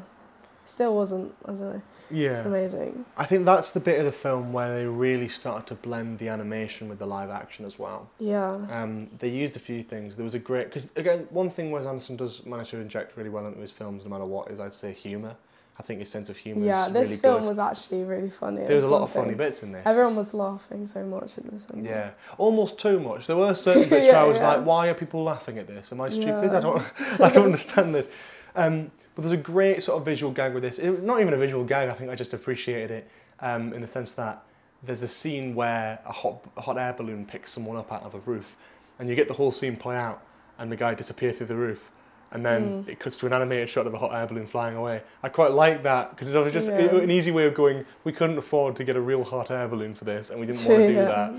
[0.65, 1.33] still wasn't.
[1.45, 1.81] I don't know.
[2.09, 2.45] Yeah.
[2.45, 3.05] Amazing.
[3.17, 6.27] I think that's the bit of the film where they really started to blend the
[6.29, 8.09] animation with the live action as well.
[8.19, 8.53] Yeah.
[8.69, 10.15] Um, they used a few things.
[10.15, 13.29] There was a great because again, one thing Wes Anderson does manage to inject really
[13.29, 15.35] well into his films, no matter what, is I'd say humour.
[15.81, 17.49] I think his sense of humour Yeah, this really film good.
[17.49, 18.63] was actually really funny.
[18.67, 19.81] there was a lot of funny bits in this.
[19.83, 21.65] Everyone was laughing so much in this.
[21.75, 23.25] Yeah, almost too much.
[23.25, 24.47] There were certain bits where I was yeah.
[24.49, 25.91] like, "Why are people laughing at this?
[25.91, 26.51] Am I stupid?
[26.51, 26.59] Yeah.
[26.59, 26.83] I don't,
[27.19, 28.09] I don't understand this."
[28.55, 30.77] Um, but there's a great sort of visual gag with this.
[30.77, 31.89] It was not even a visual gag.
[31.89, 34.43] I think I just appreciated it um, in the sense that
[34.83, 38.13] there's a scene where a hot, a hot air balloon picks someone up out of
[38.13, 38.55] a roof,
[38.99, 40.21] and you get the whole scene play out,
[40.59, 41.91] and the guy disappear through the roof,
[42.31, 42.87] and then Mm.
[42.89, 45.01] it cuts to an animated shot of a hot air balloon flying away.
[45.21, 46.77] I quite like that because it's just Yeah.
[46.79, 47.85] an easy way of going.
[48.03, 50.65] We couldn't afford to get a real hot air balloon for this, and we didn't
[50.65, 51.05] want to do Yeah.
[51.05, 51.33] that.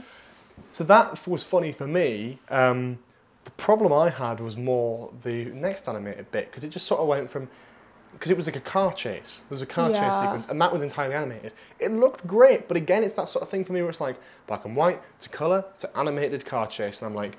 [0.70, 2.38] So that was funny for me.
[2.50, 2.98] Um,
[3.44, 7.09] the problem I had was more the next animated bit because it just sort of
[7.09, 7.48] went from
[8.12, 9.42] because it was like a car chase.
[9.48, 11.55] There was a car chase sequence, and that was entirely animated.
[11.81, 14.16] It looked great, but again, it's that sort of thing for me where it's like
[14.46, 17.38] black and white to color to animated car chase, and I'm like,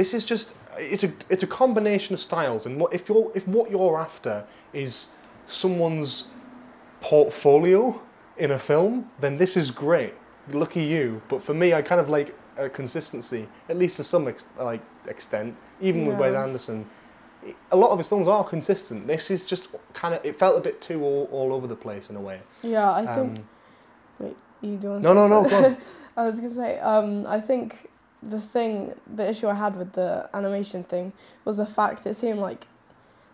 [0.00, 3.46] this is just it's a it's a combination of styles, and what if you're if
[3.46, 5.08] what you're after is
[5.46, 6.28] someone's
[7.02, 8.00] portfolio
[8.38, 10.14] in a film, then this is great.
[10.52, 11.20] Lucky you.
[11.28, 14.80] But for me, I kind of like a consistency, at least to some ex- like
[15.06, 15.54] extent.
[15.82, 16.86] Even with Wes Anderson,
[17.70, 19.06] a lot of his films are consistent.
[19.06, 22.08] This is just kind of it felt a bit too all, all over the place
[22.08, 22.40] in a way.
[22.62, 23.38] Yeah, I think.
[23.38, 23.48] Um,
[24.18, 25.76] Wait, you do want no, no, no, go on.
[26.16, 27.89] I was gonna say, um, I think
[28.22, 31.12] the thing, the issue I had with the animation thing
[31.44, 32.66] was the fact it seemed like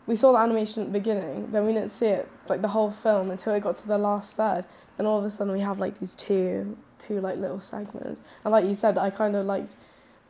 [0.06, 2.92] we saw the animation at the beginning, then we didn't see it like the whole
[2.92, 4.64] film until it got to the last third.
[4.96, 8.52] Then all of a sudden we have like these two, two like little segments, and
[8.52, 9.74] like you said, I kind of liked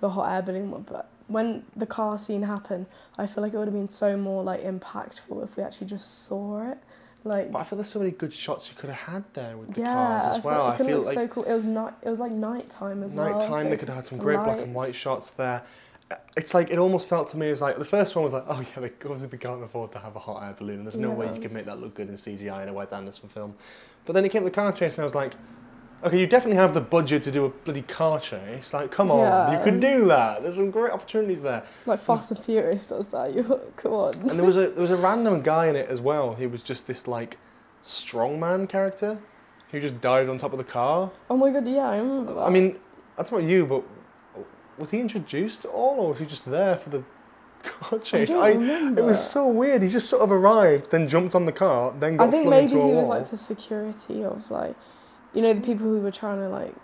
[0.01, 2.87] the hot air balloon one, but when the car scene happened,
[3.19, 6.25] I feel like it would have been so more like impactful if we actually just
[6.25, 6.79] saw it,
[7.27, 7.53] like.
[7.53, 9.83] But I feel there's so many good shots you could have had there with the
[9.83, 10.67] yeah, cars as well.
[10.67, 11.45] I I feel, feel it like so cool.
[11.45, 11.95] It was night.
[12.03, 13.39] It was like nighttime as well.
[13.39, 15.63] nighttime so they could have had some great black and white shots there.
[16.11, 18.45] Uh, it's like it almost felt to me as like the first one was like,
[18.49, 20.85] oh yeah, they, obviously they can't afford to have a hot air balloon.
[20.85, 23.29] There's no way you can make that look good in CGI in a Wes Anderson
[23.29, 23.55] film.
[24.05, 25.35] But then it came to the car chase, and I was like,
[26.05, 28.73] okay, you definitely have the budget to do a bloody car chase.
[28.75, 29.65] Like, come on, you Yeah.
[29.65, 30.43] could do that.
[30.43, 31.63] There's some great opportunities there.
[31.87, 33.33] Like Fast and Furious does that.
[33.35, 34.15] You come on.
[34.29, 36.35] And there was a there was a random guy in it as well.
[36.35, 37.39] He was just this like
[37.85, 39.19] strongman character
[39.71, 41.11] who just died on top of the car.
[41.31, 42.41] Oh my god, yeah, I remember that.
[42.43, 42.79] I mean,
[43.19, 43.83] I don't you, but
[44.79, 47.03] was he introduced at all, or was he just there for the
[47.63, 48.29] car chase?
[48.29, 49.01] don't remember.
[49.01, 49.83] it was so weird.
[49.83, 52.51] He just sort of arrived, then jumped on the car, then got I think flung
[52.51, 53.19] maybe into he a was wall.
[53.19, 54.77] like the security of like,
[55.37, 56.75] you know, the people who were trying to like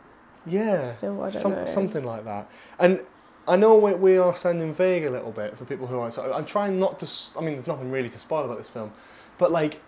[0.47, 1.23] yeah, still.
[1.23, 1.67] I don't some, know.
[1.73, 2.51] something like that.
[2.79, 3.01] And
[3.47, 6.15] I know we, we are sounding vague a little bit for people who aren't.
[6.15, 7.09] So I'm trying not to.
[7.39, 8.93] I mean, there's nothing really to spoil about this film,
[9.39, 9.81] but like.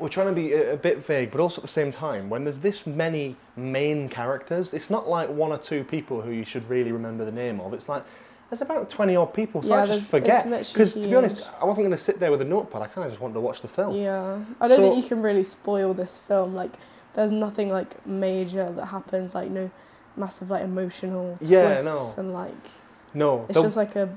[0.00, 2.44] We're trying to be a, a bit vague, but also at the same time, when
[2.44, 6.70] there's this many main characters, it's not like one or two people who you should
[6.70, 7.74] really remember the name of.
[7.74, 8.04] It's like
[8.48, 10.44] there's about 20 odd people, so Yeah, I just forget.
[10.48, 11.46] Because to be honest.
[11.60, 12.80] I wasn't going to sit there with a notepad.
[12.80, 13.94] I kind of just wanted to watch the film.
[13.94, 16.54] Yeah, I don't So- think you can really spoil this film.
[16.54, 16.72] Like,
[17.18, 19.34] there's nothing like major that happens.
[19.34, 19.68] Like, no
[20.16, 22.14] massive like emotional twists Yeah, no.
[22.16, 22.64] and like
[23.12, 24.08] No, it's just like a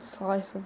[0.00, 0.64] slice of.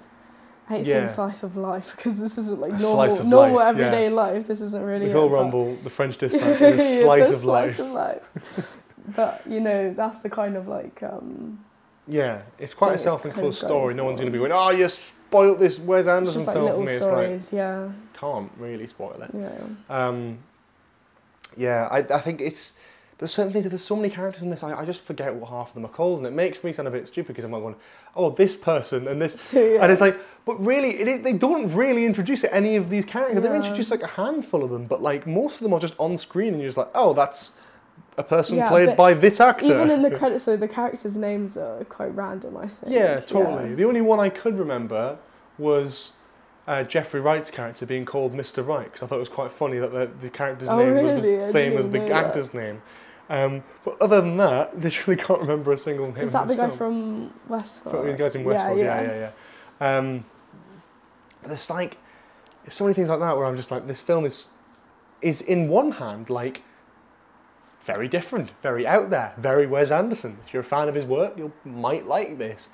[0.69, 0.95] I hate Yeah.
[1.07, 4.47] saying slice of life because this isn't like normal, normal life, everyday life.
[4.47, 5.07] This isn't really.
[5.07, 7.79] the Hill Rumball, the French Dispatch, is a Yeah, slice of life.
[7.81, 8.77] of life.
[9.17, 11.59] but you know, that's the kind of like um,
[12.07, 13.95] Yeah, it's quite a think it's kind self-enclosed story.
[13.95, 16.57] No one's going to be going, oh, you spoiled this Wes it's Anderson just like
[16.57, 16.93] film for me.
[16.93, 17.53] It's like, stories.
[17.53, 19.31] yeah, can't really spoil it.
[19.35, 19.51] yeah.
[19.91, 20.39] Um,
[21.57, 22.75] yeah, I, I think it's
[23.19, 23.69] there's certain things.
[23.69, 24.65] There's so many characters in this.
[24.65, 26.89] I, I just forget what half of them are called, and it makes me sound
[26.89, 27.77] a bit stupid because I'm like going,
[28.17, 29.79] oh, this person and this, yeah.
[29.81, 33.43] and it's like, but really, is- they don't really introduce any of these characters.
[33.43, 36.19] They've introduced like a handful of them, but like most of them are just on
[36.19, 37.53] screen, and you're just like, oh, that's
[38.19, 39.67] a person Yeah, played by this actor.
[39.67, 42.57] Even in the credits, though, the characters' names are quite random.
[42.57, 42.93] I think.
[42.93, 43.71] Yeah, totally.
[43.71, 43.77] Yeah.
[43.77, 45.17] The only one I could remember
[45.59, 46.13] was
[46.67, 48.67] uh, Jeffrey Wright's character being called Mr.
[48.67, 51.23] Wright because I thought it was quite funny that the, the character's Oh, name was
[51.23, 52.27] the I same as the know that.
[52.27, 52.83] actor's name.
[53.29, 56.25] Um, but other than that, literally can't remember a single name.
[56.25, 56.79] Is that the guy film.
[56.79, 58.07] from Westworld?
[58.07, 58.79] These guys in Westworld?
[58.79, 59.03] Yeah, yeah.
[59.03, 59.31] yeah,
[59.81, 59.97] yeah.
[59.99, 60.25] Um,
[61.45, 61.97] there's like
[62.65, 64.49] there's so many things like that where I'm just like, this film is
[65.21, 66.63] is in one hand like
[67.85, 70.39] very different, very out there, very Wes Anderson.
[70.47, 72.69] If you're a fan of his work, you might like this.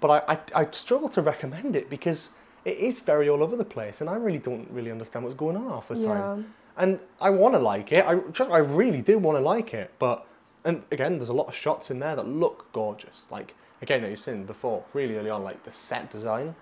[0.00, 2.30] But I, I, I struggle to recommend it because
[2.64, 5.56] it is very all over the place, and I really don't really understand what's going
[5.56, 6.06] on half the time.
[6.40, 6.82] Yeah.
[6.82, 8.06] And I want to like it.
[8.06, 9.92] I just, I really do want to like it.
[9.98, 10.26] But
[10.64, 13.26] and again, there's a lot of shots in there that look gorgeous.
[13.30, 16.54] Like again, as you've seen before, really early on, like the set design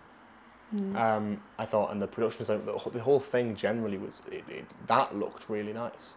[0.75, 0.97] Mm.
[0.97, 4.45] Um, I thought, and the production design, the, whole- the whole thing generally was it,
[4.49, 6.15] it, that looked really nice.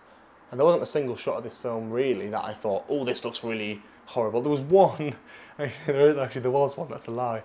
[0.52, 3.24] And there wasn't a single shot of this film really that I thought, oh, this
[3.24, 4.42] looks really horrible.
[4.42, 5.16] There was one,
[5.60, 6.90] actually there was one.
[6.90, 7.44] That's a lie.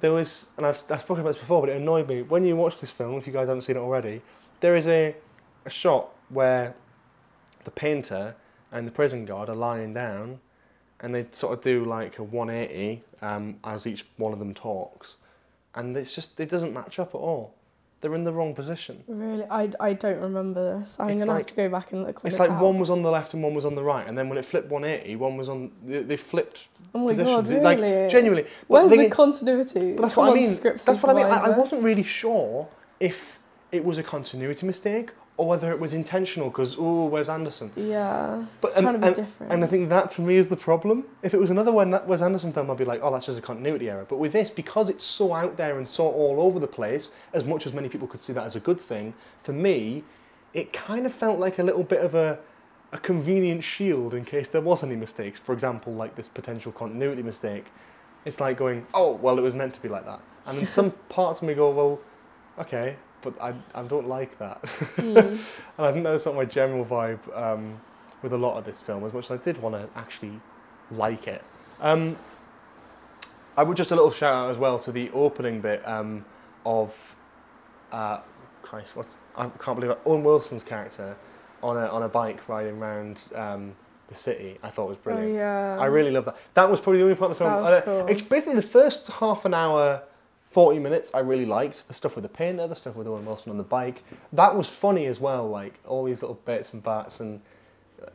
[0.00, 2.56] There was, and I've, I've spoken about this before, but it annoyed me when you
[2.56, 3.16] watch this film.
[3.16, 4.22] If you guys haven't seen it already,
[4.60, 5.14] there is a,
[5.64, 6.74] a shot where
[7.64, 8.34] the painter
[8.70, 10.40] and the prison guard are lying down,
[11.00, 15.16] and they sort of do like a 180 um, as each one of them talks,
[15.74, 17.54] and it's just it doesn't match up at all.
[18.00, 19.02] They're in the wrong position.
[19.08, 20.96] Really, I, I don't remember this.
[21.00, 22.22] I'm It's gonna like- have to go back and look.
[22.22, 22.62] When It's it's like out.
[22.62, 24.44] one was on the left and one was on the right, and then when it
[24.44, 25.72] flipped 180, one was on.
[25.84, 27.28] They, they flipped Oh my positions.
[27.36, 27.60] god, really?
[27.62, 28.46] Like genuinely.
[28.68, 29.96] Where's the the continuity?
[29.96, 30.54] That's Come what I mean.
[30.62, 31.26] That's what I mean.
[31.26, 32.68] I, I wasn't really sure
[33.00, 33.40] if
[33.72, 37.70] it was a continuity mistake or whether it was intentional because oh, Wes Anderson?
[37.76, 39.52] Yeah, But it's and, trying to be and, different.
[39.52, 41.04] and I think that to me is the problem.
[41.22, 43.38] If it was another one that Wes Anderson film, I'd be like, oh, that's just
[43.38, 44.04] a continuity error.
[44.06, 47.44] But with this, because it's so out there and so all over the place, as
[47.44, 50.02] much as many people could see that as a good thing, for me,
[50.54, 52.38] it kind of felt like a little bit of a
[52.92, 55.38] a convenient shield in case there was any mistakes.
[55.38, 57.66] For example, like this potential continuity mistake.
[58.24, 60.20] It's like going, oh, well, it was meant to be like that.
[60.46, 62.00] And then some parts of me go, well,
[62.58, 64.62] okay, but I, I don't like that.
[64.98, 65.38] Mm.
[65.78, 67.80] and I think that's not my general vibe um,
[68.22, 70.40] with a lot of this film, as much as I did want to actually
[70.90, 71.42] like it.
[71.80, 72.16] Um,
[73.56, 76.24] I would just a little shout out as well to the opening bit um,
[76.66, 76.94] of,
[77.92, 78.20] uh,
[78.62, 81.16] Christ, what I can't believe it, Owen Wilson's character
[81.62, 83.74] on a on a bike riding around um,
[84.08, 84.58] the city.
[84.62, 85.34] I thought was Oh brilliant.
[85.34, 85.76] yeah.
[85.78, 86.36] I really love that.
[86.54, 87.82] That was probably the only part of the film.
[87.82, 88.06] Cool.
[88.08, 90.02] It's basically the first half an hour,
[90.58, 91.86] 40 minutes, I really liked.
[91.86, 94.02] The stuff with the painter, the stuff with Owen Wilson on the bike.
[94.32, 97.40] That was funny as well, like all these little bits and bats and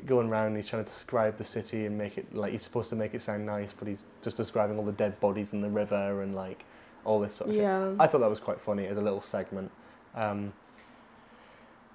[0.05, 2.89] going around and he's trying to describe the city and make it, like, he's supposed
[2.89, 5.69] to make it sound nice, but he's just describing all the dead bodies in the
[5.69, 6.65] river and, like,
[7.05, 7.55] all this sort of.
[7.55, 7.93] Yeah.
[7.97, 9.71] I thought that was quite funny as a little segment.
[10.13, 10.51] Um,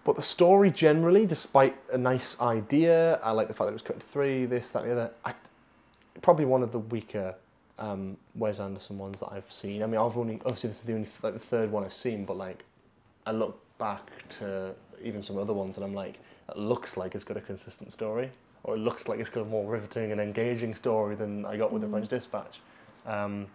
[0.05, 3.83] but the story generally, despite a nice idea, I like the fact that it was
[3.83, 5.11] cut to three, this, that, and the other.
[5.27, 5.35] I,
[6.23, 7.35] probably one of the weaker
[7.79, 9.83] um, Wes Anderson ones that I've seen.
[9.83, 12.25] I mean, I've only obviously this is the only like the third one I've seen,
[12.25, 12.65] but like
[13.27, 14.11] I look back
[14.41, 17.93] to even some other ones and I'm like, it looks like it's got a consistent
[17.93, 18.31] story,
[18.65, 21.73] or it looks like it's got a more riveting and engaging story than I got
[21.73, 21.93] with the Mhm.
[21.93, 22.61] French Dispatch.
[23.07, 23.47] Um,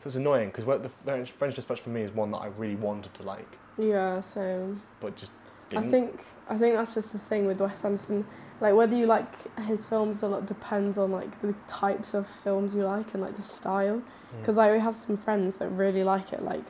[0.00, 2.76] so it's annoying because the French, French Dispatch for me is one that I really
[2.76, 5.30] wanted to like, Yeah, so but just
[5.78, 8.26] I think I think that's just the thing with Wes Anderson.
[8.60, 12.74] Like whether you like his films a lot depends on like the types of films
[12.74, 13.98] you like and like the style.
[14.00, 14.40] Mm.
[14.40, 16.42] Because like we have some friends that really like it.
[16.42, 16.64] Like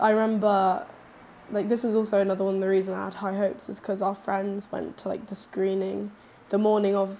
[0.00, 0.86] I remember,
[1.50, 4.14] like this is also another one the reason I had high hopes is because our
[4.14, 6.10] friends went to like the screening,
[6.50, 7.16] the morning of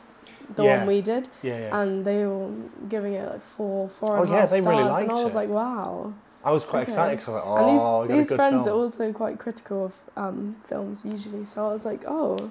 [0.55, 0.79] the Yeah.
[0.79, 1.81] one we did, yeah, yeah.
[1.81, 2.51] and they were
[2.89, 5.25] giving it like four, four Oh, and a yeah, half they really stars, and I
[5.25, 5.37] was it.
[5.37, 6.13] like, wow.
[6.47, 6.93] I was quite okay.
[6.93, 8.69] excited because I was like, and oh, these, we got a these friends film.
[8.69, 12.51] are also quite critical of um, films usually, so I was like, oh,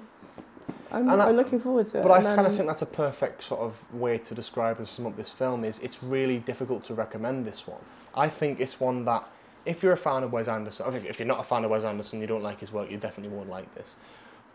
[0.92, 2.02] I'm, And I- I'm looking forward to it.
[2.02, 5.06] But I kind of think that's a perfect sort of way to describe and sum
[5.06, 5.64] up this film.
[5.64, 7.80] Is it's really difficult to recommend this one.
[8.14, 9.24] I think it's one that,
[9.64, 11.84] if you're a fan of Wes Anderson, if, if you're not a fan of Wes
[11.84, 13.96] Anderson, you don't like his work, you definitely won't like this.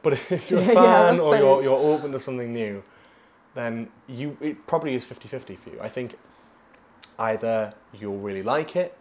[0.03, 2.83] But if you're a fan yeah, or you're, you're open to something new,
[3.55, 5.79] then you it probably is 50-50 for you.
[5.81, 6.15] I think
[7.17, 8.95] either you'll really like it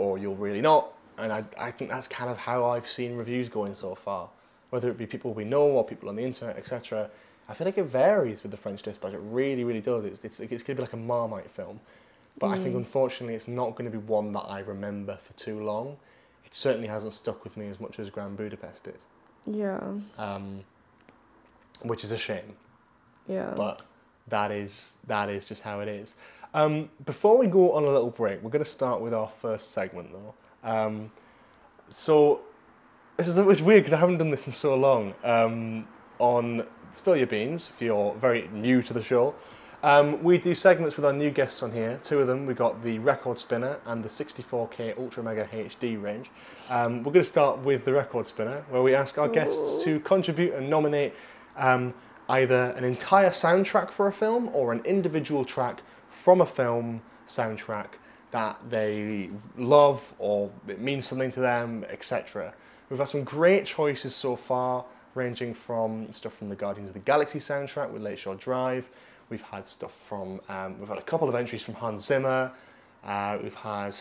[0.00, 0.92] or you're really not.
[1.18, 4.30] And I, I think that's kind of how I've seen reviews going so far.
[4.70, 7.10] Whether it be people we know or people on the internet, etc.
[7.48, 9.12] I feel like it varies with the French Dispatch.
[9.12, 10.04] It really, really does.
[10.04, 11.80] It's, it's, it's going to be like a Marmite film.
[12.38, 12.78] But I think Mm.
[12.78, 15.96] unfortunately it's not going to be one that I remember for too long.
[16.46, 18.98] It certainly hasn't stuck with me as much as Grand Budapest did,
[19.46, 19.80] yeah,
[20.16, 20.60] um,
[21.82, 22.54] which is a shame
[23.28, 23.52] yeah.
[23.56, 23.82] but
[24.28, 26.14] that is that is just how it is.
[26.52, 29.72] Um, before we go on a little break, we're going to start with our first
[29.72, 30.34] segment though.
[30.68, 31.12] Um,
[31.88, 32.40] so
[33.16, 35.14] this is it's weird because I haven't done this in so long.
[35.22, 35.86] Um,
[36.18, 39.34] on Spill Your Beans, if you're very new to the show,
[39.82, 41.98] um, we do segments with our new guests on here.
[42.02, 46.30] Two of them, we got the record spinner and the 64K Ultra Mega HD range.
[46.68, 49.84] Um, we're going to start with the record spinner, where we ask our guests Ooh.
[49.84, 51.14] to contribute and nominate
[51.56, 51.94] um,
[52.28, 55.80] either an entire soundtrack for a film or an individual track
[56.22, 57.86] from a film soundtrack
[58.30, 62.52] that they love or it means something to them, etc.
[62.88, 67.00] We've had some great choices so far, ranging from stuff from the Guardians of the
[67.00, 68.88] Galaxy soundtrack with Lakeshore Drive.
[69.30, 72.52] We've had stuff from, um, we've had a couple of entries from Hans Zimmer.
[73.04, 73.96] Uh, we've had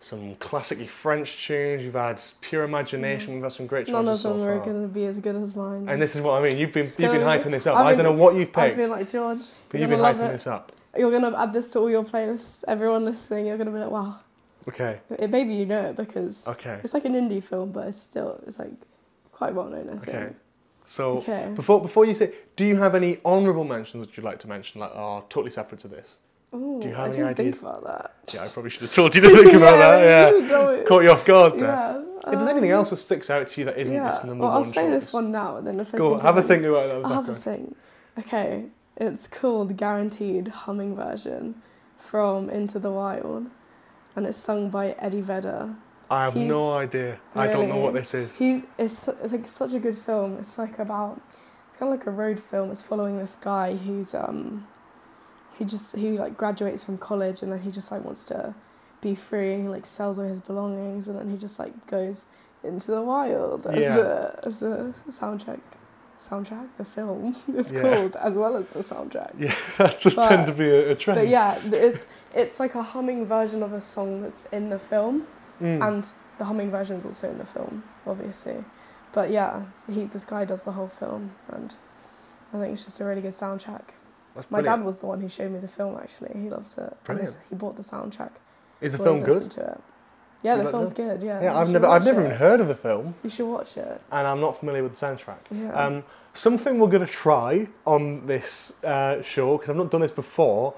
[0.00, 1.82] some classically French tunes.
[1.82, 3.34] We've had Pure Imagination.
[3.34, 4.54] We've had some great choices None of them far.
[4.54, 5.88] are going to be as good as mine.
[5.88, 6.58] And this is what I mean.
[6.58, 7.76] You've been you've been hyping this up.
[7.76, 9.40] I've I don't know what you've I've picked, been like George.
[9.68, 10.32] but you've been hyping it.
[10.32, 10.72] this up.
[10.96, 12.64] You're gonna add this to all your playlists.
[12.68, 14.20] Everyone listening, you're gonna be like, wow.
[14.68, 15.00] Okay.
[15.18, 16.80] It, maybe you know it because Okay.
[16.82, 18.70] it's like an indie film, but it's still it's like
[19.32, 19.88] quite well known.
[19.90, 20.08] I think.
[20.08, 20.28] Okay.
[20.86, 21.52] So Okay.
[21.54, 24.80] before before you say, do you have any honourable mentions that you'd like to mention,
[24.80, 26.18] like are totally separate to this?
[26.54, 27.54] Ooh, Do you have I any didn't ideas?
[27.56, 28.14] think about that.
[28.32, 30.04] Yeah, I probably should have told you to think about that.
[30.04, 30.86] Yeah, should've done it.
[30.86, 31.66] caught you off guard there.
[31.68, 31.98] Yeah.
[32.32, 34.10] if there's anything um, else that sticks out to you that isn't yeah.
[34.10, 36.22] this number well, I'll one say this one now, and then if I Go think
[36.22, 37.04] have a think about that.
[37.04, 37.74] I'll have a thing.
[38.20, 38.64] Okay,
[38.96, 41.62] it's called Guaranteed Humming Version
[41.98, 43.46] from Into the Wild,
[44.14, 45.74] and it's sung by Eddie Vedder.
[46.10, 47.18] I have He's- no idea.
[47.34, 48.36] I don't know what this is.
[48.36, 50.36] He's it's, it's like such a good film.
[50.38, 51.20] It's like about
[51.68, 52.70] it's kind of like a road film.
[52.70, 54.66] It's following this guy who's um
[55.58, 58.54] he just he like graduates from college and then he just like wants to
[59.00, 62.24] be free and he like sells all his belongings and then he just like goes
[62.62, 63.96] into the wild as Yeah.
[63.96, 65.60] the as the soundtrack
[66.18, 67.80] soundtrack the film is Yeah.
[67.82, 69.32] called as well as the soundtrack.
[69.38, 71.20] Yeah, that just But- tend to be a, a trend.
[71.20, 75.26] But yeah, it's it's like a humming version of a song that's in the film
[75.60, 75.86] Mm.
[75.88, 76.06] and
[76.38, 78.56] the humming version is also in the film, obviously.
[79.12, 81.72] But yeah, he this guy does the whole film, and
[82.52, 83.82] I think it's just a really good soundtrack.
[84.34, 84.80] That's My brilliant.
[84.80, 85.96] dad was the one who showed me the film.
[85.96, 86.92] Actually, he loves it.
[87.04, 87.36] Brilliant.
[87.48, 88.32] he bought the soundtrack.
[88.80, 89.48] Is the film good?
[89.52, 89.80] To it.
[90.44, 91.22] Yeah, the like film's good.
[91.22, 91.42] Yeah.
[91.42, 92.26] Yeah, I've never, I've never it.
[92.26, 94.00] even heard of the film, You should watch it.
[94.12, 95.38] and I'm not familiar with the soundtrack.
[95.50, 95.72] Yeah.
[95.72, 96.04] Um,
[96.34, 100.74] something we're going to try on this uh, show because I've not done this before,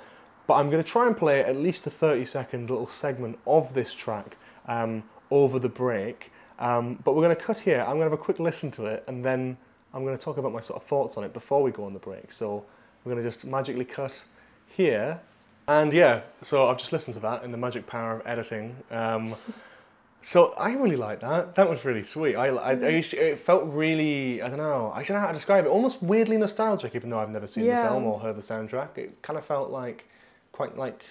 [0.46, 3.74] but I'm going to try and play at least a 30 second little segment of
[3.74, 5.02] this track um,
[5.32, 6.30] over the break.
[6.60, 7.80] Um, but we're going to cut here.
[7.80, 9.56] I'm going to have a quick listen to it, and then
[9.92, 11.92] I'm going to talk about my sort of thoughts on it before we go on
[11.92, 12.30] the break.
[12.30, 12.64] So
[13.04, 14.24] we're going to just magically cut
[14.68, 15.20] here.
[15.68, 18.76] And yeah, so I've just listened to that in the magic power of editing.
[18.90, 19.34] Um,
[20.22, 21.54] so I really like that.
[21.56, 22.36] That was really sweet.
[22.36, 25.28] I, I, I used to- it felt really, I don't know, I don't know how
[25.28, 25.68] to describe it.
[25.68, 27.82] Almost weirdly nostalgic, even though I've never seen Yeah.
[27.82, 28.96] the film or heard the soundtrack.
[28.96, 30.06] It kind of felt like
[30.52, 31.04] quite like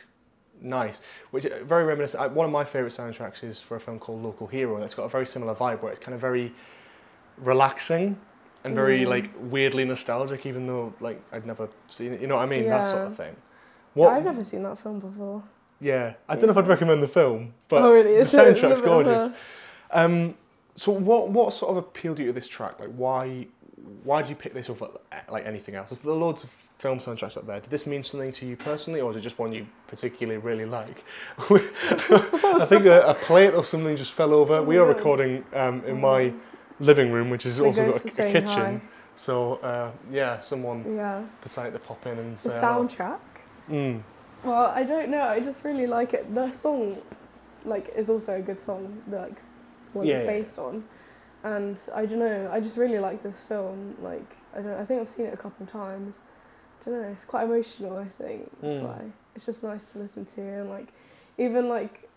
[0.62, 2.32] nice, which uh, very reminiscent.
[2.32, 5.04] One of my favorite soundtracks is for a film called Local Hero, and it's got
[5.04, 6.54] a very similar vibe where it's kind of very
[7.38, 8.18] relaxing
[8.63, 9.08] and very Mm.
[9.10, 12.22] like weirdly nostalgic, even though like I'd never seen it.
[12.22, 12.68] You know what I mean?
[12.70, 13.36] That sort of thing.
[13.95, 14.13] What?
[14.13, 15.41] I've never seen that film before.
[15.81, 18.13] Yeah, I don't know if I'd recommend the film, but oh really?
[18.13, 19.38] the It's a- it's a soundtrack's bit a- gorgeous.
[19.91, 20.36] Um,
[20.75, 22.79] so what what sort of appealed you to this track?
[22.79, 23.47] Like why
[24.03, 24.88] why did you pick this over
[25.29, 25.89] like anything else?
[25.89, 27.60] There's there loads of film soundtracks out there.
[27.60, 30.65] Did this mean something to you personally, or is it just one you particularly really
[30.65, 31.03] like?
[31.39, 34.62] I think a, a plate or something just fell over.
[34.63, 36.34] We are recording um, in my
[36.79, 38.43] living room, which has We also got a, a kitchen.
[38.45, 38.81] hi.
[39.15, 41.21] So uh, yeah, someone Yeah.
[41.41, 43.19] decided to pop in and The say soundtrack.
[43.69, 44.01] Mm.
[44.43, 45.23] Well, I don't know.
[45.23, 46.34] I just really like it.
[46.34, 46.97] The song,
[47.63, 49.01] like, is also a good song.
[49.08, 49.41] The like
[49.93, 50.28] what Yeah, it's yeah.
[50.28, 50.84] based on,
[51.43, 52.49] and I don't know.
[52.51, 53.95] I just really like this film.
[54.01, 54.73] Like, I don't.
[54.80, 56.19] I think I've seen it a couple of times.
[56.82, 57.08] I don't know.
[57.08, 57.97] It's quite emotional.
[57.97, 58.84] I think that's Mm.
[58.84, 59.01] why
[59.36, 60.89] it's just nice to listen to and like,
[61.38, 62.08] even like,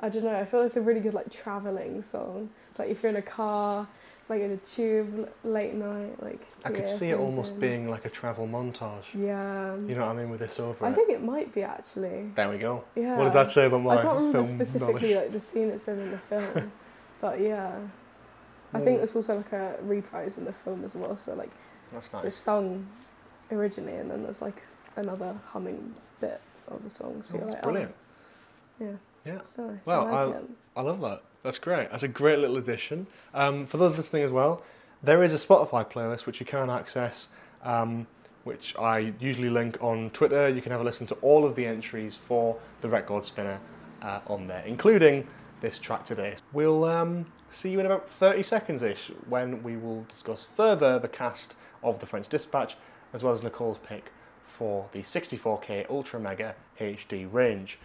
[0.00, 0.34] I don't know.
[0.34, 2.50] I feel it's a really good like traveling song.
[2.70, 3.86] It's like if you're in a car,
[4.30, 6.40] like in a tube late night, like.
[6.64, 7.60] I could see it almost in.
[7.60, 9.04] being like a travel montage.
[9.12, 9.74] Yeah.
[9.76, 10.94] You know what I mean with this over I it.
[10.94, 12.30] think it might be actually.
[12.36, 12.84] There we go.
[12.94, 13.16] Yeah.
[13.18, 15.16] What does that say about my I can't remember film specifically knowledge?
[15.16, 16.72] like the scene it's in in the film,
[17.20, 17.72] but yeah,
[18.72, 21.16] I think it's also like a reprise in the film as well.
[21.16, 21.50] So like
[21.92, 22.36] That's it's nice.
[22.36, 22.86] sung
[23.50, 24.62] originally, and then there's like
[24.96, 27.22] another humming bit of the song.
[27.22, 27.66] So Oh, that's like, oh.
[27.66, 27.94] brilliant.
[28.80, 28.90] Oh, yeah,
[29.24, 29.34] Yeah.
[29.40, 29.78] it's nice.
[29.84, 30.50] Well, I like it.
[30.76, 31.22] I love that.
[31.42, 31.90] That's great.
[31.90, 33.06] That's a great little addition.
[33.32, 34.62] Um, for those listening as well,
[35.02, 37.28] there is a Spotify playlist which you can access,
[37.64, 38.06] um,
[38.44, 40.48] which I usually link on Twitter.
[40.48, 43.58] You can have a listen to all of the entries for the record spinner
[44.02, 45.26] uh, on there, including
[45.62, 46.36] this track today.
[46.52, 51.08] We'll um, see you in about 30 seconds ish when we will discuss further the
[51.08, 52.76] cast of the French Dispatch
[53.12, 54.12] as well as Nicole's pick
[54.46, 57.78] for the 64K Ultra Mega HD range.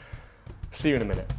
[0.72, 1.32] See you in a minute.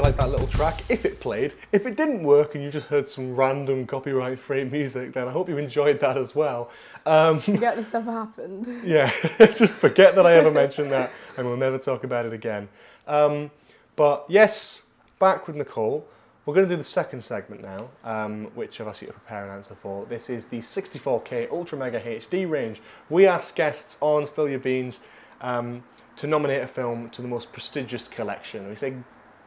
[0.00, 0.28] Welcome back.
[0.28, 0.90] I hope you liked that little track.
[0.90, 4.64] If it played, if it didn't work and you just heard some random copyright free
[4.64, 6.70] music, then I hope you enjoyed that as well.
[7.06, 8.82] Um, Forget this ever happened.
[8.84, 12.68] yeah, just forget that I ever mentioned that and we'll never talk about it again.
[13.06, 13.50] Um,
[13.96, 14.82] but yes,
[15.18, 16.06] back with Nicole.
[16.44, 19.44] We're going to do the second segment now, um, which I've asked you to prepare
[19.44, 20.06] an answer for.
[20.06, 22.80] This is the 64K Ultra Mega HD range.
[23.10, 25.00] We ask guests on Spill Your Beans
[25.40, 25.82] um,
[26.14, 28.68] to nominate a film to the most prestigious collection.
[28.68, 28.94] We say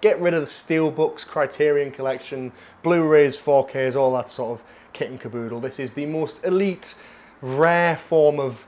[0.01, 2.51] get rid of the steelbooks, Criterion Collection,
[2.83, 5.59] Blu-rays, 4Ks, all that sort of kit and caboodle.
[5.59, 6.95] This is the most elite,
[7.41, 8.65] rare form of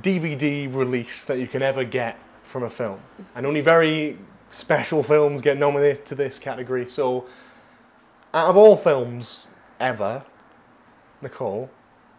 [0.00, 3.00] DVD release that you can ever get from a film,
[3.34, 4.18] and only very
[4.50, 6.86] special films get nominated to this category.
[6.86, 7.26] So,
[8.32, 9.46] out of all films
[9.80, 10.24] ever,
[11.20, 11.70] Nicole,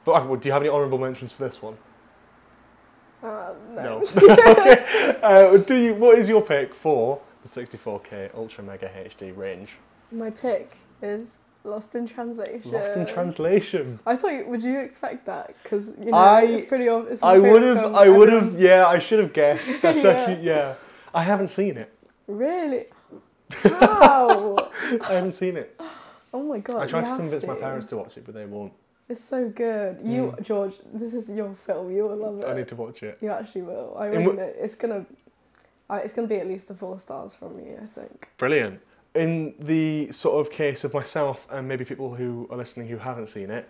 [0.03, 1.78] but uh, do you have any honourable mentions for this one?
[3.22, 4.03] Uh, no.
[4.18, 5.20] okay.
[5.22, 5.93] Uh, do you?
[5.95, 9.77] What is your pick for the 64K Ultra Mega HD range?
[10.11, 12.71] My pick is Lost in Translation.
[12.71, 13.99] Lost in Translation.
[14.05, 15.55] I thought, you- would you expect that?
[15.63, 16.85] Because you know I- it's pretty.
[16.85, 17.93] It's I would have.
[17.95, 18.59] I would have.
[18.59, 19.69] Yeah, I should have guessed.
[19.81, 20.09] That's Yeah.
[20.11, 20.45] actually.
[20.45, 20.73] Yeah.
[21.13, 21.91] I haven't seen it.
[22.27, 22.85] Really?
[23.63, 24.57] How?
[25.03, 25.79] I haven't seen it.
[26.33, 26.81] oh my god!
[26.81, 28.73] I tried to convince my parents to watch it, but they won't.
[29.07, 29.99] It's so good.
[30.03, 30.41] You, Mm.
[30.41, 31.95] George, this is your film.
[31.95, 32.45] You will love it.
[32.45, 33.19] I need to watch it.
[33.21, 33.95] You actually will.
[33.99, 35.05] I reckon wh- it, it's gonna.
[35.89, 38.29] It's gonna be at least a four stars from me, I think.
[38.38, 38.81] Brilliant.
[39.13, 43.27] In the sort of case of myself and maybe people who are listening who haven't
[43.27, 43.69] seen it,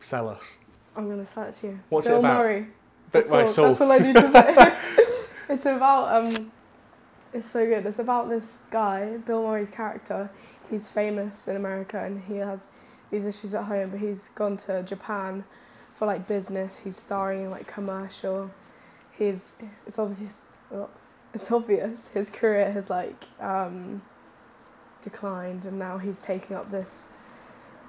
[0.00, 0.56] sell us.
[0.96, 1.80] I'm gonna sell it to you.
[1.88, 2.38] What's it Bill about?
[2.38, 2.60] Murray.
[2.60, 2.68] Bit
[3.12, 3.68] That's my all, soul.
[3.68, 4.76] That's all I need to say.
[5.48, 6.52] it's about um,
[7.32, 7.86] it's so good.
[7.86, 10.30] It's about this guy, Bill Murray's character.
[10.68, 12.68] He's famous in America and he has
[13.10, 15.44] these issues at home, but he's gone to Japan
[15.94, 16.78] for like business.
[16.78, 18.50] He's starring in like commercial.
[19.12, 19.52] He's
[19.86, 20.28] it's obviously
[21.34, 24.02] it's obvious his career has like um,
[25.02, 27.06] declined, and now he's taking up this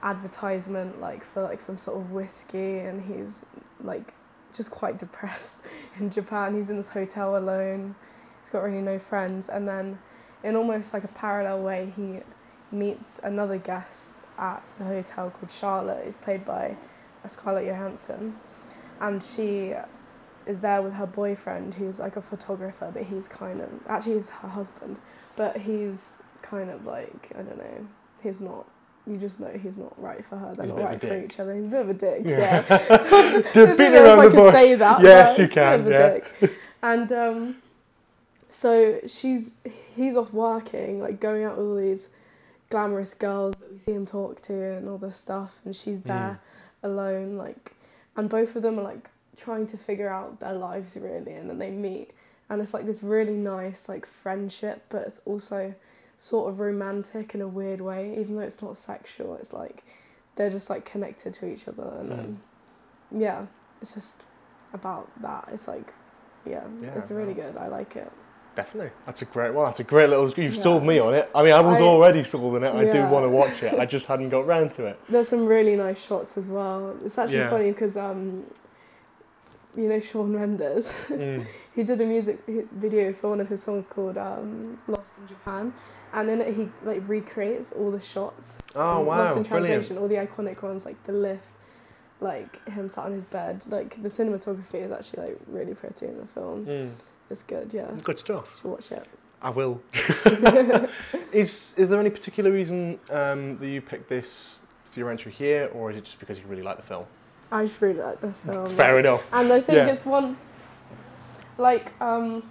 [0.04, 3.46] advertisement like for like some sort of whiskey, and he's
[3.84, 4.14] like
[4.54, 5.60] just quite depressed
[6.00, 6.56] in Japan.
[6.56, 7.96] He's in this hotel alone.
[8.40, 10.00] He's got really no friends, and then
[10.44, 12.20] in almost like a parallel way, he
[12.72, 16.04] meets another guest at the hotel called Charlotte.
[16.06, 16.76] It's played by
[17.28, 18.36] Scarlett Johansson,
[19.00, 19.74] and she
[20.52, 24.30] is there with her boyfriend, who's like a photographer, but he's kind of actually he's
[24.30, 25.00] her husband,
[25.36, 27.88] but he's kind of like I don't know.
[28.22, 28.66] He's not.
[29.08, 30.54] You just know he's not right for her.
[30.54, 31.56] They're He's not bit of a right for each other.
[31.56, 32.22] He's a bit of a dick.
[32.24, 32.38] Yeah.
[32.38, 32.62] Yeah.
[33.54, 34.54] They're I don't beating know around I the bush.
[34.54, 35.02] say that.
[35.02, 36.14] Yes, you he's a bit of can, a yeah.
[36.14, 36.52] dick.
[36.84, 37.56] And um,
[38.50, 39.54] so she's
[39.96, 42.10] he's off working, like going out with all these
[42.70, 46.40] glamorous girls that we see him talk to and all this stuff, and she's there
[46.84, 47.74] alone, like,
[48.16, 51.58] and both of them are like trying to figure out their lives really, and then
[51.58, 52.12] they meet,
[52.50, 55.74] and it's like this really nice like friendship, but it's also
[56.18, 59.36] sort of romantic in a weird way, even though it's not sexual.
[59.36, 59.84] It's like
[60.36, 62.42] they're just like connected to each other, and then
[63.12, 63.46] yeah,
[63.82, 64.16] it's just
[64.74, 65.50] about that.
[65.52, 65.94] It's like,
[66.46, 67.52] yeah, Yeah, it's really wow.
[67.52, 67.58] good.
[67.58, 68.12] I like it.
[68.56, 68.92] Definitely.
[69.06, 69.66] That's a great one.
[69.66, 70.30] That's a great little.
[70.30, 70.62] You've Yeah.
[70.62, 71.30] sold me on it.
[71.34, 72.74] I mean, I was I- already sold on it.
[72.76, 73.80] I do want to watch it.
[73.80, 75.00] I just hadn't got round to it.
[75.08, 76.96] There's some really nice shots as well.
[77.04, 77.50] It's actually Yeah.
[77.50, 78.44] funny because um,
[79.76, 80.92] you know Shawn Mendes.
[81.10, 81.46] Mm.
[81.76, 85.74] he did a music video for one of his songs called um, "Lost in Japan,"
[86.14, 88.60] and in it he like recreates all the shots.
[88.76, 89.20] Oh wow!
[89.20, 89.86] Lost in Brilliant.
[89.86, 91.46] Translation, all the iconic ones like the lift,
[92.20, 93.64] like him sat on his bed.
[93.68, 96.66] Like the cinematography is actually like really pretty in the film.
[96.66, 96.92] Mm.
[97.30, 97.74] It's good.
[97.74, 98.50] Yeah, Good stuff.
[98.52, 99.06] you should watch it.
[99.42, 99.82] I will.
[101.34, 104.60] is is there any particular reason um, that you picked this
[104.92, 107.06] for your entry here, or is it just because you really like the film?
[107.52, 108.70] I just really like the film.
[108.70, 109.24] Fair enough.
[109.34, 109.88] And I think Yeah.
[109.88, 110.38] it's one,
[111.58, 112.50] like, um,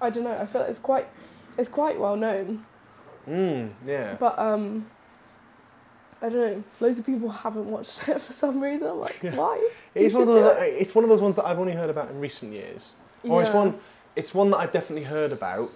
[0.00, 0.36] I don't know.
[0.38, 1.06] I feel it's quite,
[1.58, 2.64] it's quite well known,
[3.28, 4.16] Mm, yeah.
[4.18, 4.86] but um,
[6.22, 6.64] I don't know.
[6.80, 8.88] Loads of people haven't watched it for some reason.
[8.88, 9.34] I'm like, Yeah.
[9.36, 9.68] why?
[9.94, 10.56] It's one of those.
[10.56, 12.94] do It's one of those ones that I've only heard about in recent years,
[13.28, 13.78] or it's one.
[14.16, 15.70] It's one that I've definitely heard about,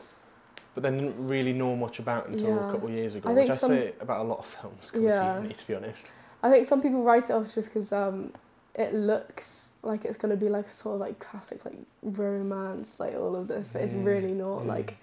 [0.74, 2.68] but then didn't really know much about until Yeah.
[2.68, 3.30] a couple of years ago.
[3.30, 5.34] I which I some- say about a lot of films coming Yeah.
[5.36, 6.12] to uni, to be honest.
[6.42, 8.32] I think some people write it off just because um,
[8.74, 13.14] it looks like it's gonna be like a sort of like classic like romance, like
[13.14, 14.62] all of this, but it's Mm, really not.
[14.62, 14.66] mm.
[14.66, 14.96] Like,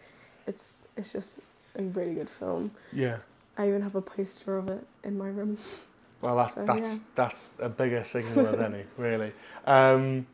[0.47, 1.39] it's it's just
[1.77, 2.71] a really good film.
[2.93, 3.17] Yeah.
[3.57, 5.57] I even have a poster of it in my room.
[6.21, 6.99] Well, that, So, that's yeah.
[7.15, 9.33] that's a bigger signal as any, really.
[9.65, 10.25] Um,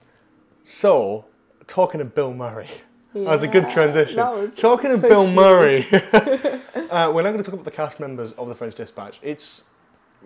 [0.63, 1.25] so,
[1.67, 2.69] talking to Bill Murray,
[3.13, 4.15] That was a good transition.
[4.17, 5.35] that was talking of so Bill smooth.
[5.35, 5.87] Murray,
[6.91, 9.19] uh, we're now going to talk about the cast members of the French Dispatch.
[9.21, 9.63] It's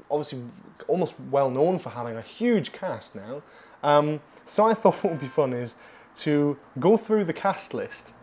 [0.09, 0.41] obviously
[0.87, 3.41] almost well known for having a huge cast now.
[3.83, 5.75] Um, so I thought what would be fun is
[6.17, 8.13] to go through the cast list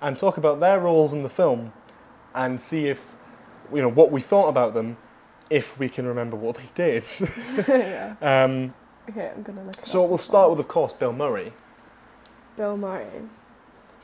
[0.00, 1.72] and talk about their roles in the film
[2.34, 3.12] and see if
[3.72, 4.96] you know what we thought about them,
[5.48, 7.04] if we can remember what they did.
[7.68, 8.14] yeah.
[8.20, 8.74] um,
[9.08, 9.84] Okay, I'm gonna look.
[9.84, 10.50] so we'll start well.
[10.50, 11.52] with, of course, Bill Murray.
[12.56, 13.22] Bill Murray.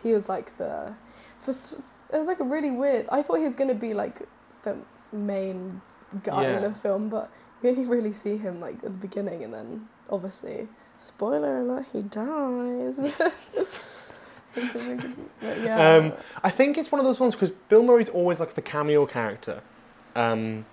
[0.03, 0.95] He was like the.
[1.41, 3.07] For it was like a really weird.
[3.11, 4.23] I thought he was gonna be like
[4.65, 4.77] the
[5.13, 5.81] main
[6.23, 7.31] guy in the film, but
[7.63, 12.03] you only really see him like at the beginning, and then obviously, spoiler alert, he
[12.03, 12.99] dies.
[12.99, 13.21] It's
[14.75, 15.97] a big- but yeah.
[15.97, 16.13] Um,
[16.43, 19.63] I think it's one of those ones because Bill Murray's always like the cameo character
[20.15, 20.65] um,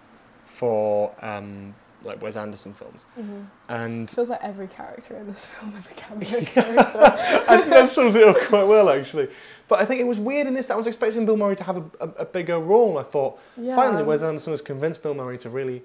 [0.46, 3.46] for um, like Wes Anderson films, Mhm.
[3.70, 7.00] and Feels like every character in this film is a cameo character.
[7.48, 9.30] I think that sums it up quite well actually.
[9.70, 11.64] But I think it was weird in this that I was expecting Bill Murray to
[11.64, 12.98] have a, a, a bigger role.
[12.98, 13.76] I thought Yeah.
[13.76, 15.82] finally Wes Anderson has convinced Bill Murray to really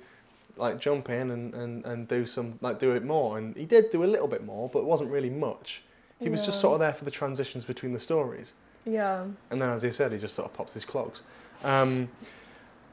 [0.57, 3.91] like jump in and, and, and do some like do it more, and he did
[3.93, 5.83] do a little bit more, but it wasn't really much.
[6.21, 8.53] He was just sort of there for the transitions between the stories.
[8.85, 9.27] Yeah.
[9.51, 11.21] And then, as he said, he just sort of pops his clogs.
[11.62, 12.09] Um,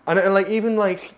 [0.06, 1.16] and, and like even like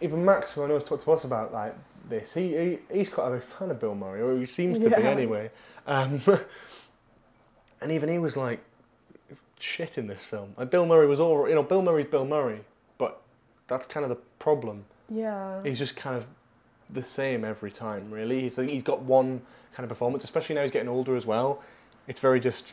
[0.00, 1.74] even Max, who I know has talked to us about like
[2.08, 4.90] this, he, he he's quite a big fan of Bill Murray, or he seems to
[4.90, 5.50] be anyway.
[5.86, 6.20] Um,
[7.80, 8.60] and even he was like
[9.58, 10.54] shit in this film.
[10.56, 11.62] Like Bill Murray was all you know.
[11.62, 12.60] Bill Murray's Bill Murray,
[12.98, 13.20] but
[13.68, 14.84] that's kind of the problem.
[15.08, 15.62] Yeah.
[15.62, 16.26] He's just kind of
[16.90, 18.42] the same every time, really.
[18.42, 19.42] He's he's got one
[19.74, 21.62] kind of performance, especially now he's getting older as well.
[22.08, 22.72] It's very just.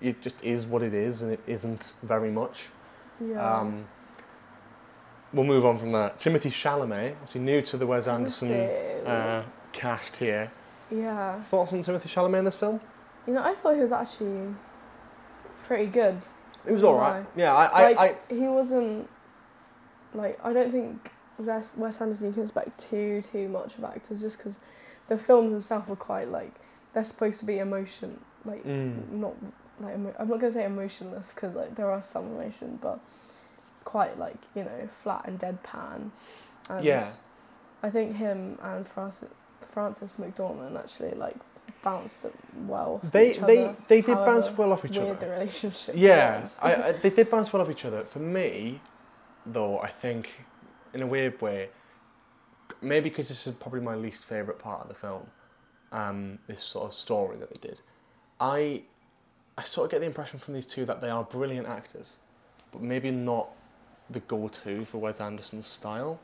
[0.00, 2.68] It just is what it is, and it isn't very much.
[3.20, 3.58] yeah.
[3.58, 3.84] Um,
[5.32, 6.18] we'll move on from that.
[6.18, 8.52] Timothée Chalamet, obviously new to the Wes Anderson
[9.06, 10.50] uh, cast here.
[10.90, 11.40] yeah.
[11.42, 12.80] Thoughts on Timothée Chalamet in this film?
[13.26, 14.54] You know, I thought he was actually
[15.64, 16.20] pretty good.
[16.66, 17.24] It was alright.
[17.36, 17.98] Yeah, I, I, like
[18.30, 19.08] I, he wasn't
[20.14, 24.20] like I don't think Wes, Wes Anderson you can expect too too much of actors
[24.20, 24.56] just because
[25.08, 26.52] the films themselves were quite like
[26.92, 29.10] they're supposed to be emotion like Mm.
[29.12, 29.34] not
[29.80, 32.98] like emo- I'm not gonna say emotionless because like there are some emotion but
[33.88, 36.10] quite like you know flat and deadpan
[36.68, 37.10] and Yeah.
[37.82, 39.30] I think him and Frances
[39.70, 41.36] Frances McDormand actually like
[41.82, 42.26] bounced
[42.66, 45.26] well off they, each they, other, they did bounce well off each weird other.
[45.26, 46.46] the relationship Yeah.
[46.60, 48.04] I, I, they did bounce well off each other.
[48.04, 48.78] For me,
[49.46, 50.32] though, I think,
[50.92, 51.70] in a weird way,
[52.82, 55.26] maybe because this is probably my least favourite part of the film,
[55.92, 57.80] um, this sort of story that they did,
[58.38, 58.82] I,
[59.56, 62.16] I sort of get the impression from these two that they are brilliant actors,
[62.72, 63.48] but maybe not
[64.10, 66.18] the go-to for Wes Anderson's style.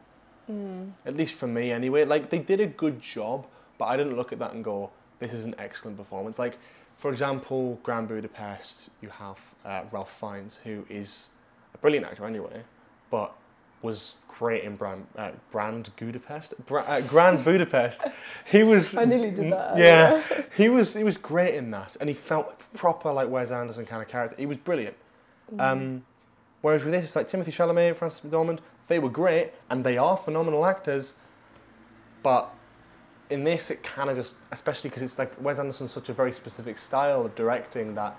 [0.50, 0.92] Mm.
[1.06, 2.04] At least for me, anyway.
[2.04, 3.46] Like they did a good job,
[3.78, 6.58] but I didn't look at that and go, "This is an excellent performance." Like,
[6.96, 11.30] for example, Grand Budapest, you have uh, Ralph Fiennes, who is
[11.74, 12.62] a brilliant actor anyway,
[13.10, 13.34] but
[13.82, 18.02] was great in Brand uh, Brand Budapest, Bra- uh, Grand Budapest.
[18.46, 18.96] He was.
[18.96, 20.22] I nearly did that Yeah,
[20.56, 20.94] he was.
[20.94, 24.36] He was great in that, and he felt proper like Wes Anderson kind of character.
[24.38, 24.96] He was brilliant.
[25.54, 25.60] Mm.
[25.60, 26.04] Um,
[26.64, 29.98] whereas with this, it's like Timothée Chalamet, and Frances McDormand, they were great and they
[29.98, 31.12] are phenomenal actors.
[32.22, 32.50] But
[33.28, 36.32] in this, it kind of just, especially because it's like Wes Anderson's such a very
[36.32, 38.16] specific style of directing that,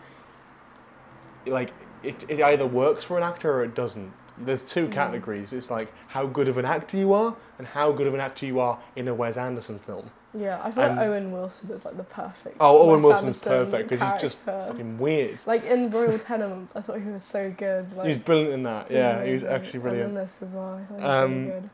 [1.47, 1.71] like,
[2.03, 4.13] it, it either works for an actor or it doesn't.
[4.37, 4.91] There's two Mm.
[4.91, 5.51] categories.
[5.51, 8.45] It's like how good of an actor you are and how good of an actor
[8.45, 10.11] you are in a Wes Anderson film.
[10.37, 12.57] Yeah, I feel And- like Owen Wilson is like the perfect.
[12.59, 15.39] Oh, Owen Wes Wilson's Anderson perfect because he's just fucking weird.
[15.45, 17.93] Like in Royal Tenenbaums, I thought he was so good.
[17.93, 18.87] Like, he was brilliant in that.
[18.89, 20.09] he Yeah, he was actually brilliant.
[20.09, 21.69] And in this as well, I thought he was Um, really good.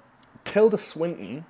[0.46, 1.46] Tilda Swinton.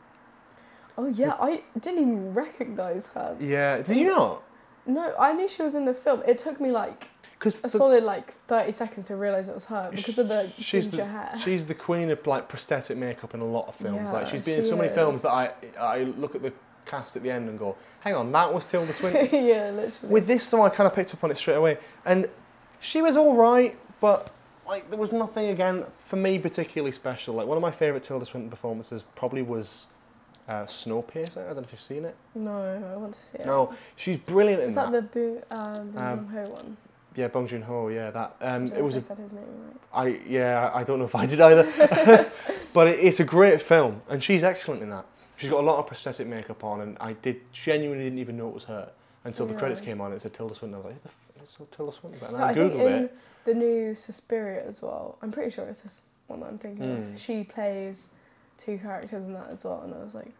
[0.97, 3.35] Oh yeah, I didn't even recognize her.
[3.39, 4.43] Yeah, did you not?
[4.85, 6.21] No, I knew she was in the film.
[6.27, 7.07] It took me like
[7.39, 10.85] Because a solid like thirty seconds to realize it was her because of the she's
[10.87, 11.33] ginger the, hair.
[11.43, 14.11] she's the queen of like prosthetic makeup in a lot of films.
[14.11, 16.51] like she's been in she so many films that I I look at the
[16.85, 19.27] cast at the end and go, hang on, that was Tilda Swinton.
[19.45, 19.91] yeah, literally.
[20.03, 22.29] With this, though, I kind of picked up on it straight away, and
[22.79, 24.31] she was all right, but
[24.67, 27.35] like there was nothing again for me particularly special.
[27.35, 29.87] Like one of my favorite Tilda Swinton performances probably was.
[30.47, 31.37] Uh, Snowpiercer.
[31.43, 32.15] I don't know if you've seen it.
[32.35, 33.45] no, I want to see it.
[33.45, 34.91] No, she's brilliant in Is that.
[34.91, 36.77] that the Boo, uh, Um, Ho one?
[37.15, 37.87] Yeah, Bong Joon Ho.
[37.87, 38.35] Yeah, that.
[38.41, 39.77] Um, I it was if a I said his name right.
[39.93, 42.29] I yeah, I don't know if I did either.
[42.73, 45.05] but it, it's a great film, and she's excellent in that.
[45.41, 48.47] She's got a lot of prosthetic makeup on, and I did genuinely didn't even know
[48.49, 48.91] it was her
[49.23, 50.13] until the credits came on.
[50.13, 50.75] It said Tilda Swinton.
[50.75, 52.19] I was like, "Who the f- it's Tilda Swinton.
[52.23, 53.17] And But I I think googled in it.
[53.45, 57.13] the new Suspiria as well, I'm pretty sure it's this one that I'm thinking Mm.
[57.15, 57.19] of.
[57.19, 58.09] She plays
[58.57, 60.31] two characters in that as well, and I was like,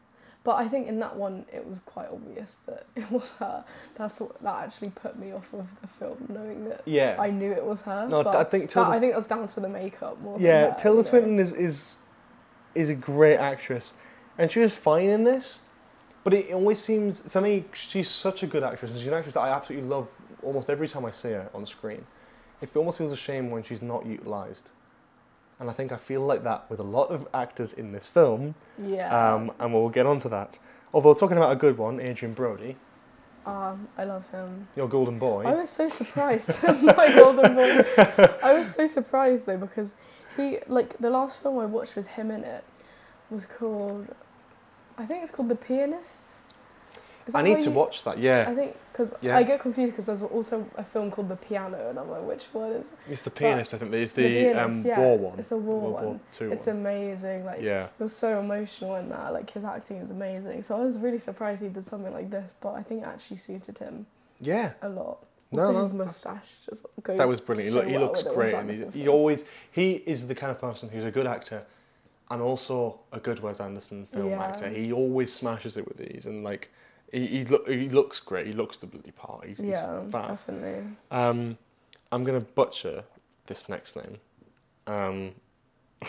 [0.44, 3.64] but I think in that one it was quite obvious that it was her.
[3.96, 7.52] That's what that actually put me off of the film, knowing that Yeah, I knew
[7.52, 8.08] it was her.
[8.08, 10.38] No, but I think that, Tilda- I think it was down to the makeup more.
[10.38, 10.72] than yeah.
[10.74, 11.08] her, Tilda know.
[11.10, 11.96] Swinton is, is
[12.76, 13.94] is a great actress,
[14.38, 15.60] and she was fine in this.
[16.24, 19.34] But it always seems for me she's such a good actress, and she's an actress
[19.34, 20.08] that I absolutely love
[20.44, 22.06] almost every time I see her on screen.
[22.62, 24.70] It almost feels a shame when she's not utilised.
[25.60, 28.56] And I think I feel like that with a lot of actors in this film,
[28.78, 29.10] Yeah.
[29.36, 30.58] um, and we'll get onto that.
[30.94, 32.76] Although talking about a good one, Adrien Brody,
[33.46, 34.68] Um, I love him.
[34.76, 35.44] your golden boy.
[35.46, 36.50] I was so surprised.
[36.84, 37.86] My golden boy.
[38.44, 39.94] I was so surprised though because
[40.38, 42.64] he like the last film I watched with him in it
[43.32, 44.08] was called
[44.98, 46.22] I think it's called The Pianist.
[47.34, 48.18] I need to you- watch that.
[48.18, 49.38] Yeah, I think because Yeah.
[49.38, 52.46] I get confused because there's also a film called The Piano, and I'm like, which
[52.52, 52.88] one is?
[53.08, 53.74] it's the pianist.
[53.74, 55.40] I think it's The the, Pianist, um, yeah, war one.
[55.40, 56.20] it's the war World War one.
[56.38, 56.78] Two It's one.
[56.78, 57.46] amazing.
[57.46, 59.32] Like yeah, it was so emotional in that.
[59.34, 60.62] Like his acting is amazing.
[60.64, 63.38] So I was really surprised he did something like this, but I think it actually
[63.38, 64.06] suited him
[64.40, 64.74] yeah.
[64.82, 65.20] a lot.
[65.54, 67.18] No, Also no, his mustache just goes.
[67.18, 67.66] That was brilliant.
[67.68, 70.52] He, so look, he well looks great, and Anderson he always he is the kind
[70.52, 71.64] of person who's a good actor,
[72.32, 74.42] and also a good Wes Anderson film Yeah.
[74.42, 74.70] actor.
[74.70, 76.72] He always smashes it with these, and like
[77.12, 78.48] he he, look, he looks great.
[78.48, 79.46] He looks the bloody part.
[79.46, 80.86] He's, Yeah, he's definitely.
[81.12, 81.58] Um,
[82.12, 83.04] I'm gonna butcher
[83.48, 84.18] this next name.
[84.88, 85.36] Um,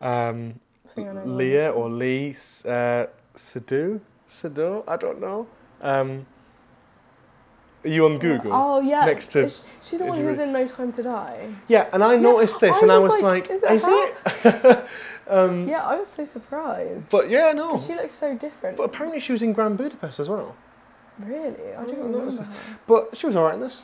[0.00, 2.34] um, I think I know what Leah or Lee
[2.64, 4.84] uh, Sadu Sadu.
[4.88, 5.46] I don't know.
[5.82, 6.26] Um,
[7.84, 8.50] are you on Google?
[8.52, 9.04] Oh yeah.
[9.04, 11.48] Next to- is she the one who's in No Time to Die?
[11.68, 13.84] Yeah, and I noticed this, I and I was was like, like, is it "Is
[13.86, 14.84] it?"
[15.28, 17.10] um, Yeah, I was so surprised.
[17.10, 17.78] but yeah, no.
[17.78, 18.76] She looks so different.
[18.76, 20.56] But apparently, she was in Grand Budapest as well.
[21.18, 22.78] really, I I didn't notice remember her.
[22.86, 23.82] But she was alright in this.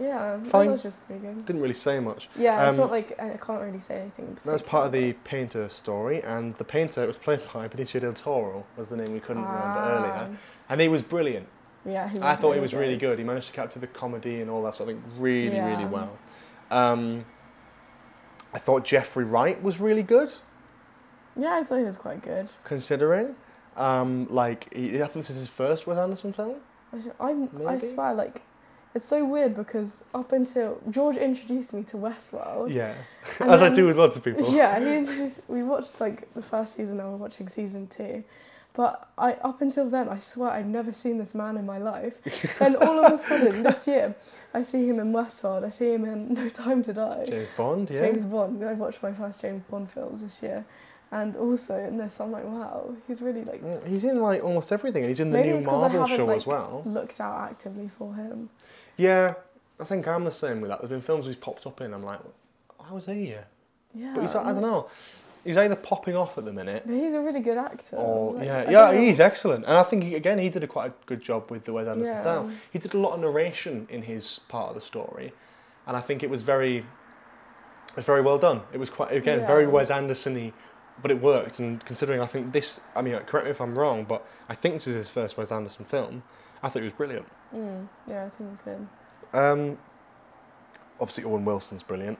[0.00, 0.66] Yeah, Fine.
[0.66, 1.44] that was just pretty good.
[1.44, 2.30] Didn't really say much.
[2.34, 4.24] Yeah, it's Um, not like I can't really say anything.
[4.28, 8.00] in That's part of the painter story, and the painter it was played by Benicio
[8.00, 9.90] del Toro, was the name we couldn't remember Ah.
[9.98, 10.36] earlier,
[10.70, 11.46] and he was brilliant.
[11.84, 13.18] Yeah, he was I thought really he was really good.
[13.18, 16.16] He managed to capture the comedy and all that sort of thing really, really well.
[16.70, 17.24] Um,
[18.54, 20.30] I thought Jeffrey Wright was really good,
[21.36, 22.48] Yeah, I thought he was quite good.
[22.64, 23.34] considering.
[23.76, 26.56] Um, like, he, I think this is his first Wes Anderson film.
[26.92, 28.42] I, I'm, I swear, like,
[28.94, 32.72] it's so weird because up until George introduced me to Westworld.
[32.72, 32.94] Yeah,
[33.40, 34.52] and as I do with lots of people.
[34.54, 35.40] Yeah, he introduced.
[35.48, 36.98] We watched like the first season.
[36.98, 38.22] Now we're watching season two,
[38.74, 42.16] but I up until then, I swear I'd never seen this man in my life.
[42.58, 44.14] then all of a sudden, this year,
[44.54, 45.64] I see him in Westworld.
[45.64, 47.24] I see him in No Time to Die.
[47.28, 47.98] James Bond, yeah.
[47.98, 48.64] James Bond.
[48.64, 50.64] I watched my first James Bond films this year,
[51.10, 55.02] and also in this, I'm like, wow, he's really like He's in like almost everything,
[55.02, 56.82] and he's in the Maybe new it's 'cause I Marvel show like, as well.
[56.86, 58.48] looked out actively for him.
[58.96, 59.34] Yeah,
[59.80, 60.78] I think I'm the same with that.
[60.80, 61.92] There's been films he's popped up in.
[61.92, 62.20] I'm like,
[62.88, 63.46] how was he here?
[63.94, 64.88] Yeah, But he's, like, I don't know.
[65.44, 67.96] He's either popping off at the minute, But he's a really good actor.
[67.96, 69.64] or Like, yeah, yeah, he's excellent.
[69.64, 71.88] And I think he, again he did a quite a good job with the Wes
[71.88, 72.20] Anderson Yeah.
[72.20, 72.50] style.
[72.72, 75.32] He did a lot of narration in his part of the story,
[75.86, 78.62] and I think it was very, it was very well done.
[78.72, 80.52] It was quite again very Wes Anderson-y,
[81.02, 81.58] but it worked.
[81.58, 84.74] And considering I think this, I mean, correct me if I'm wrong, but I think
[84.74, 86.22] this is his first Wes Anderson film.
[86.62, 87.26] I thought it was brilliant.
[87.52, 88.86] Mm, yeah, I think he's good.
[89.32, 89.78] Um,
[91.00, 92.18] obviously, Owen Wilson's brilliant.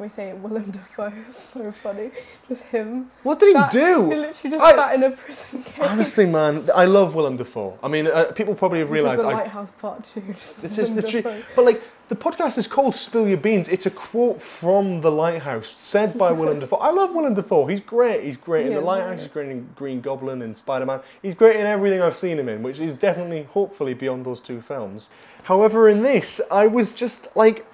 [0.00, 2.10] We say Willem Dafoe is so funny?
[2.48, 3.10] Just him.
[3.22, 4.08] What did Sat- he do?
[4.08, 5.74] He literally just I- sat in a prison cage.
[5.86, 7.78] Honestly, man, I love Willem Dafoe.
[7.82, 9.18] I mean, uh, people probably have realised.
[9.18, 10.22] This is the I Lighthouse Part Two.
[10.62, 11.26] This is the truth.
[11.54, 15.68] But like the podcast is called "Spill Your Beans." It's a quote from The Lighthouse,
[15.70, 16.76] said by Willem Dafoe.
[16.78, 17.66] I love Willem Dafoe.
[17.66, 18.24] He's great.
[18.24, 19.18] He's great in He The Lighthouse.
[19.18, 21.00] He's great in Green Goblin and Spider Man.
[21.20, 24.62] He's great in everything I've seen him in, which is definitely, hopefully, beyond those two
[24.62, 25.08] films.
[25.42, 27.66] However, in this, I was just like,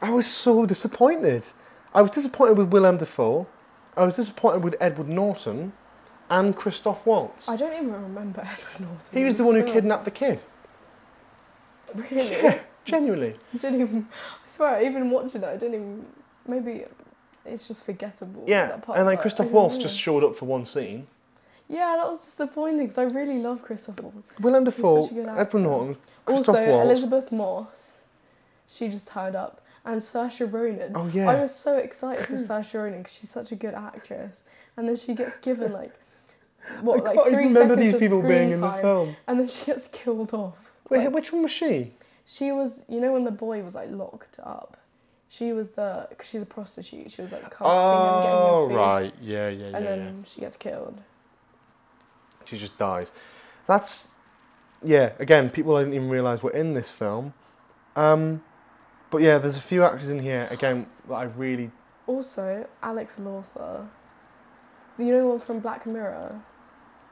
[0.00, 1.44] I was so disappointed.
[1.94, 3.46] I was disappointed with Willem Dafoe.
[3.96, 5.72] I was disappointed with Edward Norton
[6.30, 7.48] and Christoph Waltz.
[7.48, 9.00] I don't even remember Edward Norton.
[9.12, 9.74] He was the one who film.
[9.74, 10.42] kidnapped the kid.
[11.94, 12.36] Really?
[12.42, 13.36] Yeah, genuinely.
[13.54, 14.08] I didn't even.
[14.12, 16.06] I swear, even watching it, I didn't even.
[16.46, 16.84] Maybe
[17.44, 18.44] it's just forgettable.
[18.46, 21.06] Yeah, that part, and then Christoph Waltz just showed up for one scene.
[21.68, 24.16] Yeah, that was disappointing because I really love Christoph Waltz.
[24.40, 25.62] Willem Dafoe, such a good Edward.
[25.62, 26.84] Norton, Christoph also, Waltz.
[26.86, 28.00] Elisabeth Moss.
[28.70, 30.92] She just turned up, and Saoirse Ronan.
[30.94, 31.28] Oh yeah.
[31.30, 34.42] I was so excited for Saoirse Ronan because she's such a good actress,
[34.76, 35.94] and then she gets given like
[36.82, 39.16] what I like three remember seconds these of people screen being in the time, film.
[39.26, 40.56] and then she gets killed off.
[40.90, 41.92] Wait, Like, which one was she?
[42.26, 44.76] she was, you know, when the boy was like locked up.
[45.30, 47.12] She was the, cause she's a prostitute.
[47.12, 49.96] She was like comforting him, getting Oh him food, right, yeah, yeah, yeah, and yeah.
[49.96, 51.00] then she gets killed.
[52.46, 53.10] She just dies.
[53.66, 54.08] That's
[54.82, 55.12] yeah.
[55.18, 57.34] Again, people I didn't even realise were in this film.
[57.96, 58.42] Um,
[59.10, 61.70] but yeah, there's a few actors in here again that I really.
[62.06, 63.86] Also, Alex Lawther.
[64.98, 66.40] You know the one from Black Mirror.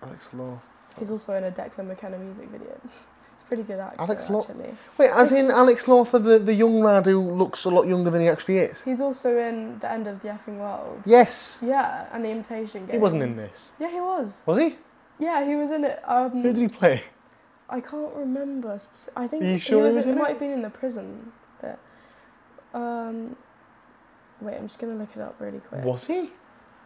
[0.03, 0.61] Alex Lawther.
[0.99, 2.79] He's also in a Declan McKenna music video.
[3.35, 4.75] It's a pretty good actor, Alex Law- actually.
[4.99, 8.11] Wait, as It's- in Alex Lawther, the, the young lad who looks a lot younger
[8.11, 8.81] than he actually is.
[8.83, 11.03] He's also in The End of the Effing World.
[11.05, 12.93] Yes, Yeah, and The Imitation Game.
[12.93, 14.43] he wasn't in this, Yeah, he was.
[14.47, 14.77] was he?
[15.19, 16.01] Yeah, he was in it.
[16.07, 17.03] Um, Who did he play?
[17.69, 18.77] I can't remember.
[18.77, 21.33] speci- I think you he sure he was it might have been in the prison.
[22.77, 23.35] Um,
[24.41, 25.85] wait, I'm just gonna look it up really quick.
[25.85, 26.31] Was he?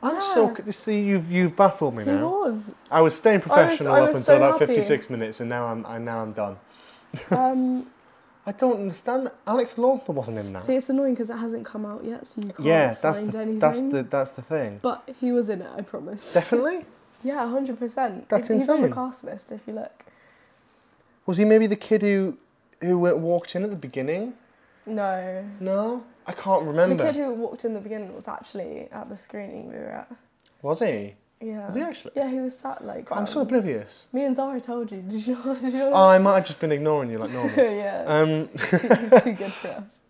[0.02, 0.52] I'm so Yeah.
[0.54, 2.28] good to see you've you've baffled me He now.
[2.28, 2.72] was.
[2.90, 4.74] I was staying professional I up was until so about happy.
[4.74, 6.56] 56 minutes, and now I'm I, now I'm done.
[7.30, 7.86] Um,
[8.46, 9.30] I don't understand.
[9.46, 10.62] Alex Lawther wasn't in that.
[10.62, 13.20] see, it's annoying because it hasn't come out yet, so you can't yeah, find that's
[13.20, 13.58] the, anything.
[13.58, 14.78] that's the that's the thing.
[14.80, 16.32] But he was in it, I promise.
[16.32, 16.86] Definitely.
[17.22, 18.30] Yeah, hundred percent.
[18.30, 20.04] That's He's on the cast list if you look.
[21.26, 22.38] Was he maybe the kid who
[22.80, 24.32] who walked in at the beginning?
[24.86, 25.44] No.
[25.60, 27.04] No, I can't remember.
[27.04, 30.12] The kid who walked in the beginning was actually at the screening we were at.
[30.62, 31.14] Was he?
[31.40, 31.66] Yeah.
[31.66, 32.12] Was he actually?
[32.16, 33.10] Yeah, he was sat like.
[33.10, 34.06] I'm so um, oblivious.
[34.12, 35.02] Me and Zara told you.
[35.02, 35.36] Did you?
[35.62, 37.56] Did you Oh, I might have just been ignoring you like normal.
[37.56, 38.04] yeah.
[38.06, 40.00] Um, he's too good for us.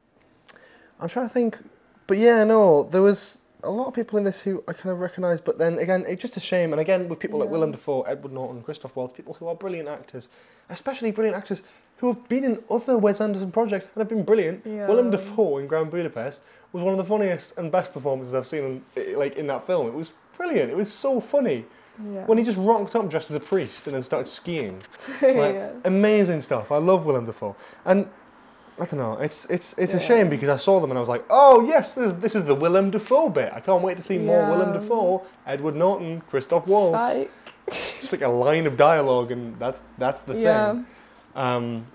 [0.98, 1.58] I'm trying to think,
[2.06, 4.98] but yeah, no, there was a lot of people in this who I kind of
[5.00, 6.72] recognised, but then again, it's just a shame.
[6.72, 7.52] And again, with people like Yeah.
[7.52, 10.28] Willem Dafoe, Edward Norton, Christoph Waltz, people who are brilliant actors,
[10.68, 11.62] especially brilliant actors
[12.00, 14.64] who have been in other Wes Anderson projects and have been brilliant.
[14.66, 14.86] Yeah.
[14.88, 16.40] Willem Dafoe in Grand Budapest
[16.72, 19.86] was one of the funniest and best performances I've seen in, like in that film.
[19.88, 20.70] It was brilliant.
[20.70, 21.64] It was so funny
[22.14, 22.24] Yeah.
[22.26, 24.82] when he just rocked up dressed as a priest and then started skiing.
[25.22, 25.72] Like, yeah.
[25.84, 26.72] Amazing stuff.
[26.72, 27.54] I love Willem Dafoe.
[27.84, 28.08] And
[28.80, 29.18] I don't know.
[29.18, 31.92] It's it's it's a shame because I saw them and I was like, oh yes,
[31.92, 33.52] this this is the Willem Dafoe bit.
[33.52, 34.80] I can't wait to see more Willem Yeah.
[34.80, 37.06] Dafoe, Edward Norton, Christoph Waltz.
[37.12, 37.30] Psych.
[38.00, 40.72] Just like a line of dialogue, and that's that's the Yeah.
[40.72, 40.86] thing.
[41.34, 41.86] Um,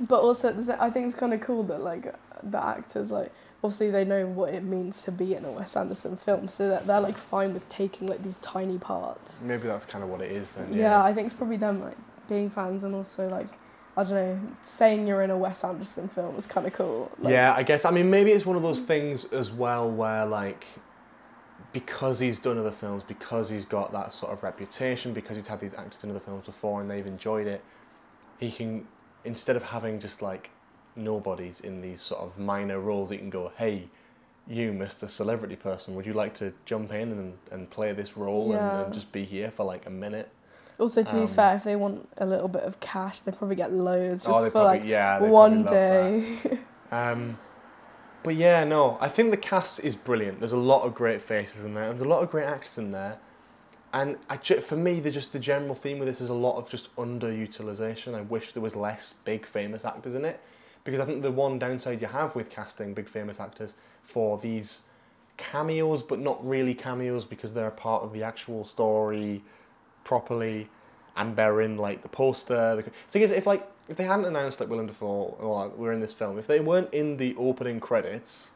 [0.00, 3.10] But also, at the sa- I think it's kind of cool that like the actors
[3.10, 3.32] like
[3.64, 6.86] obviously they know what it means to be in a Wes Anderson film, so that
[6.86, 9.40] they're like fine with taking like these tiny parts.
[9.42, 10.72] maybe that's kind of what it is then.
[10.72, 11.96] Yeah, I think it's probably them like
[12.28, 13.48] being fans and also like
[13.96, 17.10] I don't know saying you're in a Wes Anderson film is kind of cool.
[17.18, 17.84] Like, yeah, I guess.
[17.84, 20.64] I mean, maybe it's one of those things as well where, like,
[21.72, 25.58] because he's done other films, because he's got that sort of reputation, because he's had
[25.58, 27.62] these actors in other films before and they've enjoyed it,
[28.38, 28.86] he can,
[29.24, 30.50] instead of having just like
[30.96, 33.88] nobodies in these sort of minor roles, he can go, hey,
[34.46, 35.08] you, Mr.
[35.08, 38.92] Celebrity Person, would you like to jump in and, and play this role and, and
[38.92, 40.30] just be here for like a minute?
[40.78, 43.56] Also, to Um, be fair, if they want a little bit of cash, they probably
[43.56, 46.12] get loads just oh, for probably, like yeah, one probably love that.
[46.12, 46.38] day.
[46.90, 47.38] Um,
[48.22, 50.40] but yeah, no, I think the cast is brilliant.
[50.40, 52.90] There's a lot of great faces in there, there's a lot of great actors in
[52.92, 53.18] there.
[53.92, 56.68] And I, for me, the just the general theme with this is a lot of
[56.68, 58.14] just underutilization.
[58.14, 60.40] I wish there was less big famous actors in it,
[60.84, 64.82] because I think the one downside you have with casting big famous actors for these
[65.38, 69.42] cameos, but not really cameos because they're a part of the actual story
[70.04, 70.68] properly,
[71.16, 72.76] and they're in like the poster.
[72.76, 75.92] The, thing is, if like if they hadn't announced like Willem Dafoe or like, we're
[75.92, 78.50] in this film, if they weren't in the opening credits,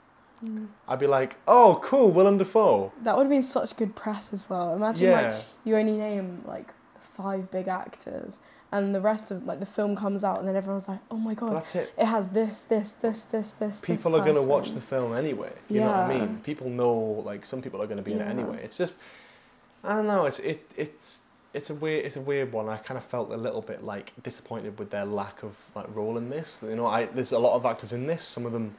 [0.45, 0.68] Mm.
[0.88, 2.93] I'd be like, oh, cool, Willem Dafoe.
[3.03, 4.74] That would have been such good press as well.
[4.74, 5.20] Imagine Yeah.
[5.20, 6.68] like you only name like
[7.01, 8.38] five big actors,
[8.72, 11.34] and the rest of like the film comes out, and then everyone's like, "Oh my
[11.34, 11.93] god, that's it.
[11.97, 15.14] it has this, this, this, this, this." People this are going to watch the film
[15.14, 15.53] anyway.
[15.68, 16.40] You know what I mean?
[16.43, 18.61] People know, like, some people are going to be in it anyway.
[18.64, 18.95] It's just,
[19.84, 20.26] I don't know.
[20.26, 21.20] It's it it's
[21.55, 22.68] it's a weird it's a weird one.
[22.68, 26.16] I kind of felt a little bit like disappointed with their lack of like role
[26.16, 26.64] in this.
[26.66, 28.22] You know, I there's a lot of actors in this.
[28.24, 28.74] Some of them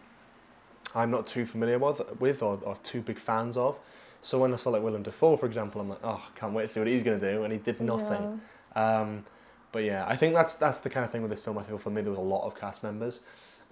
[0.96, 3.78] I'm not too familiar with with or, or too big fans of.
[4.22, 6.68] So when I saw like Willem Dafoe, for example, I'm like, oh, can't wait to
[6.70, 8.40] see what he's going to do, and he did nothing.
[8.76, 9.26] Um,
[9.72, 11.58] but yeah, I think that's that's the kind of thing with this film.
[11.58, 13.20] I feel for me there was a lot of cast members,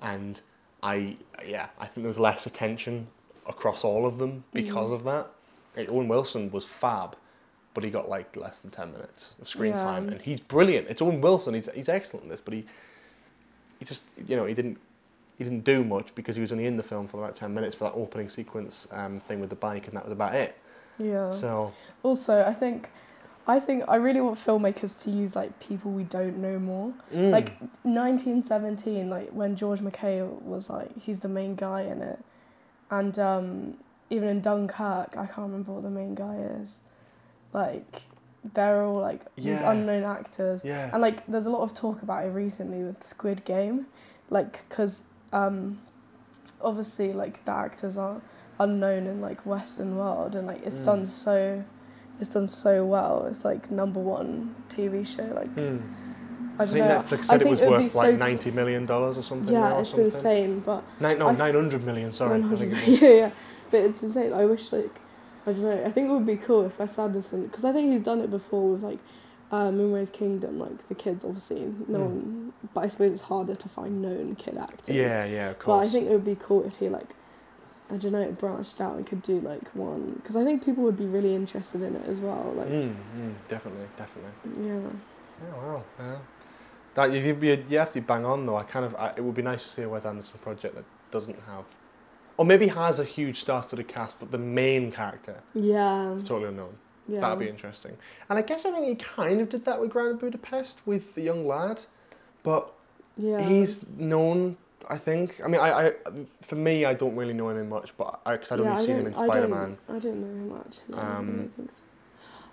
[0.01, 0.41] and
[0.83, 1.15] I
[1.45, 3.07] yeah I think there was less attention
[3.47, 4.95] across all of them because Mhm.
[4.95, 5.27] of that.
[5.77, 7.15] Like, Owen Wilson was fab,
[7.73, 9.77] but he got like less than ten minutes of screen Yeah.
[9.77, 10.87] time, and he's brilliant.
[10.89, 11.53] It's Owen Wilson.
[11.53, 12.65] He's he's excellent in this, but he
[13.79, 14.77] he just you know he didn't.
[15.41, 17.75] He didn't do much because he was only in the film for about ten minutes
[17.75, 20.55] for that opening sequence um, thing with the bike, and that was about it.
[20.99, 21.33] Yeah.
[21.33, 21.71] So
[22.03, 22.89] Also, I think,
[23.47, 26.93] I think I really want filmmakers to use like people we don't know more.
[27.11, 32.19] mm, Like 1917, like when George McKay was like he's the main guy in it,
[32.91, 33.77] and um,
[34.11, 36.77] even in Dunkirk, I can't remember what the main guy is.
[37.53, 38.01] Like
[38.53, 42.25] they're all like these unknown actors, yeah, and like there's a lot of talk about
[42.25, 43.87] it recently with Squid Game,
[44.29, 45.01] like because
[45.33, 45.79] um,
[46.61, 48.21] obviously like the actors are
[48.59, 50.85] unknown in like Western world, and like it's Mm.
[50.85, 51.63] done so.
[52.19, 53.25] It's done so well.
[53.29, 55.23] It's like number one TV show.
[55.35, 55.77] Like Hmm.
[56.59, 56.99] I I don't think know.
[56.99, 59.23] Netflix I said it think was it would worth like so- ninety million dollars or
[59.23, 59.53] something.
[59.53, 60.05] Yeah, or it's something.
[60.05, 62.11] insane, but Nine, no, nine hundred million.
[62.11, 63.01] Sorry, I 100 think it was.
[63.01, 63.31] yeah, yeah,
[63.71, 64.33] but it's insane.
[64.33, 64.95] I wish like
[65.47, 65.83] I don't know.
[65.83, 68.29] I think it would be cool if Wes Anderson, because I think he's done it
[68.29, 68.99] before with like
[69.51, 72.09] uh, Moonrise Kingdom, like the kids obviously no Mm.
[72.09, 74.95] one, but I suppose it's harder to find known kid actors.
[74.95, 75.81] Yeah, yeah, of course.
[75.81, 75.87] But.
[75.87, 77.15] I think it would be cool if he like.
[77.89, 80.95] I don't know, branched out and could do like one because I think people would
[80.95, 82.53] be really interested in it as well.
[82.55, 84.31] Like, Mm, mm, definitely, definitely.
[84.65, 84.79] yeah,
[85.43, 86.17] Yeah, well, yeah.
[86.93, 88.55] That you, you, you have to bang on though.
[88.55, 90.85] I kind of, I, it would be nice to see a Wes Anderson project that
[91.11, 91.65] doesn't have,
[92.37, 96.75] or maybe has a huge star-studded cast, but the main character yeah, is totally unknown.
[97.07, 97.19] Yeah.
[97.21, 97.97] That'd be interesting.
[98.29, 101.21] And I guess I think he kind of did that with Grand Budapest with the
[101.21, 101.81] young lad,
[102.43, 102.71] but
[103.17, 103.41] yeah.
[103.47, 104.57] he's known.
[104.89, 105.39] I think.
[105.43, 105.93] I mean, I, I,
[106.41, 108.83] for me, I don't really know him in much, but I, cause I'd yeah, only
[108.83, 109.77] I seen him in I Spider don't- Man.
[109.87, 110.77] I don't know him much.
[110.89, 111.81] No, I Um, don't think so.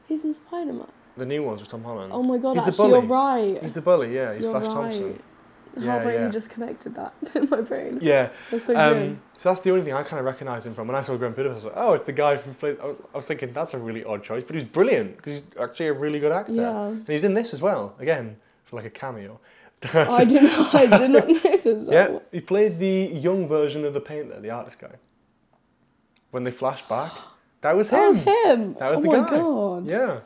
[0.06, 0.86] He's in Spider Man.
[1.16, 2.12] The new ones with Tom Holland.
[2.12, 3.58] Oh my god, He's the actually, you're right.
[3.62, 4.34] He's the bully, yeah.
[4.34, 4.72] He's you're Flash right.
[4.92, 5.22] Thompson.
[5.78, 6.26] How Yeah, about yeah.
[6.26, 7.98] you just connected that in my brain?
[8.00, 8.28] Yeah.
[8.52, 9.18] That's so good.
[9.38, 10.88] So that's the only thing I kind of recognised him from.
[10.88, 12.78] When I saw Grand Budapest, I was like, oh, it's the guy who played.
[12.80, 15.42] I was, I was thinking that's a really odd choice, but he's brilliant because he's
[15.60, 16.54] actually a really good actor.
[16.54, 16.88] Yeah.
[16.88, 19.40] And he's in this as well, again for like a cameo.
[19.94, 20.74] Oh, I did not.
[20.74, 21.88] I did not notice that.
[21.88, 24.96] Yeah, he played the young version of the painter, the artist guy.
[26.32, 27.12] When they flash back,
[27.60, 27.98] that was him.
[27.98, 28.74] That was him.
[28.74, 29.36] That was oh the my guy.
[29.36, 29.86] god.
[29.86, 30.20] Yeah.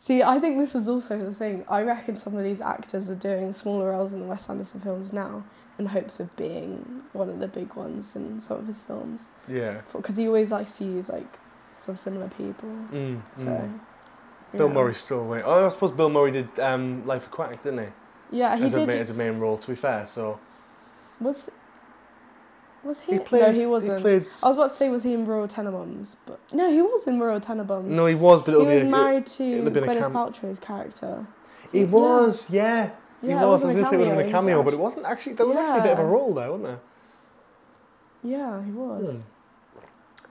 [0.00, 1.64] See, I think this is also the thing.
[1.68, 5.12] I reckon some of these actors are doing smaller roles in the Wes Anderson films
[5.12, 5.44] now
[5.78, 9.26] in hopes of being one of the big ones in some of his films.
[9.48, 9.82] Yeah.
[9.92, 11.38] Because he always likes to use like
[11.78, 12.68] some similar people.
[12.92, 13.44] Mm, So.
[13.44, 13.80] mm.
[14.52, 14.74] Bill yeah.
[14.74, 15.42] Murray's still away.
[15.44, 18.38] Oh, I suppose Bill Murray did um, Life Aquatic, didn't he?
[18.38, 18.88] Yeah, he as, a, did.
[18.88, 20.06] ma- as a main role, to be fair.
[20.06, 20.38] So
[21.20, 21.50] Was
[22.84, 23.14] was he?
[23.14, 23.42] he played.
[23.42, 24.00] no, he wasn't.
[24.02, 26.16] played, I was about to say, was he in Royal Tenenbaums?
[26.24, 27.84] But no, he was in Royal Tenenbaums.
[27.84, 31.26] no, he was, but he was a, married to Gwyneth Paltrow's character.
[31.72, 31.86] He Yeah.
[31.86, 32.90] was, yeah.
[33.22, 33.64] He Yeah, it was.
[33.64, 35.06] I was going to a say it would have been a cameo, but it wasn't
[35.06, 35.34] actually.
[35.34, 36.08] There was actually a bit of a Yeah.
[36.08, 36.78] role there, wasn't there?
[38.22, 39.10] Yeah, he was.
[39.10, 39.20] Hmm.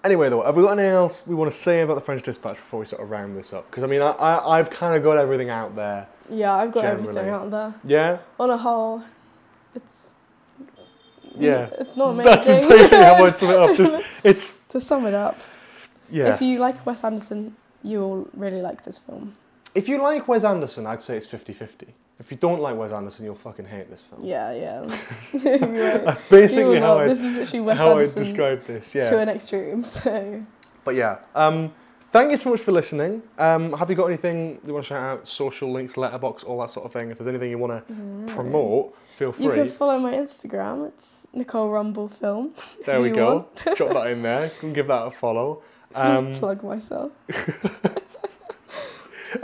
[0.04, 2.58] Anyway, though, have we got anything else we want to say about the French Dispatch
[2.58, 3.70] before we sort of round this up?
[3.72, 6.08] Because I mean, I, I I've kind of got everything out there.
[6.30, 7.10] Yeah, I've got Generally.
[7.10, 7.74] everything out there.
[7.84, 8.18] Yeah.
[8.40, 9.02] On a whole,
[9.74, 10.08] it's
[11.36, 11.70] Yeah.
[11.80, 12.26] it's not amazing.
[12.32, 13.76] That's basically how I'd sum it up.
[13.76, 15.40] Just it's to sum it up,
[16.12, 16.34] yeah.
[16.36, 19.34] if you like Wes Anderson, you'll really like this film.
[19.76, 21.84] If you like Wes Anderson, I'd say it's 50-50.
[22.20, 24.24] If you don't like Wes Anderson, you'll fucking hate this film.
[24.24, 24.80] Yeah, yeah.
[25.44, 26.06] Right.
[26.06, 27.00] That's basically how.
[27.00, 28.96] I This is actually Wes how I describe this.
[28.96, 29.10] Yeah.
[29.10, 29.84] to an extreme.
[29.84, 30.42] So
[30.86, 31.74] But yeah, um,
[32.14, 33.22] thank you so much for listening.
[33.38, 35.28] Um, have you got anything you want to shout out?
[35.28, 37.12] Social links, Letterboxd, all that sort of thing.
[37.12, 39.46] If there's anything you want to promote, feel free.
[39.46, 40.88] You can follow my Instagram.
[40.88, 42.54] It's Nicole Rumball Film.
[42.86, 43.48] there we go.
[43.76, 44.48] Drop that in there.
[44.62, 45.62] Go and give that a follow.
[45.92, 47.12] Just Um, plug myself.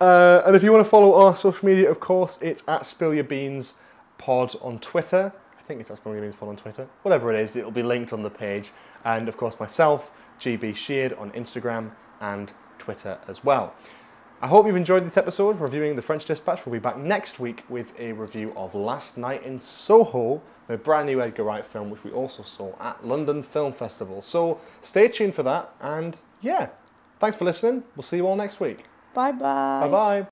[0.00, 3.14] uh, and if you want to follow our social media, of course, it's at Spill
[3.14, 3.74] Your Beans
[4.18, 5.32] Pod on Twitter.
[5.58, 6.88] I think it's at Spill Your Beans Pod on Twitter.
[7.02, 8.70] Whatever it is, it'll be linked on the page.
[9.04, 10.10] And of course, myself,
[10.40, 13.74] GB Sheard on Instagram and Twitter as well.
[14.40, 16.66] I hope you've enjoyed this episode reviewing the French Dispatch.
[16.66, 21.06] We'll be back next week with a review of Last Night in Soho, the brand
[21.06, 24.20] new Edgar Wright film, which we also saw at London Film Festival.
[24.20, 25.72] So stay tuned for that.
[25.80, 26.70] And yeah,
[27.22, 27.84] thanks for listening.
[27.94, 28.84] We'll see you all next week.
[29.14, 29.38] Bye bye.
[29.82, 30.20] Bye bye.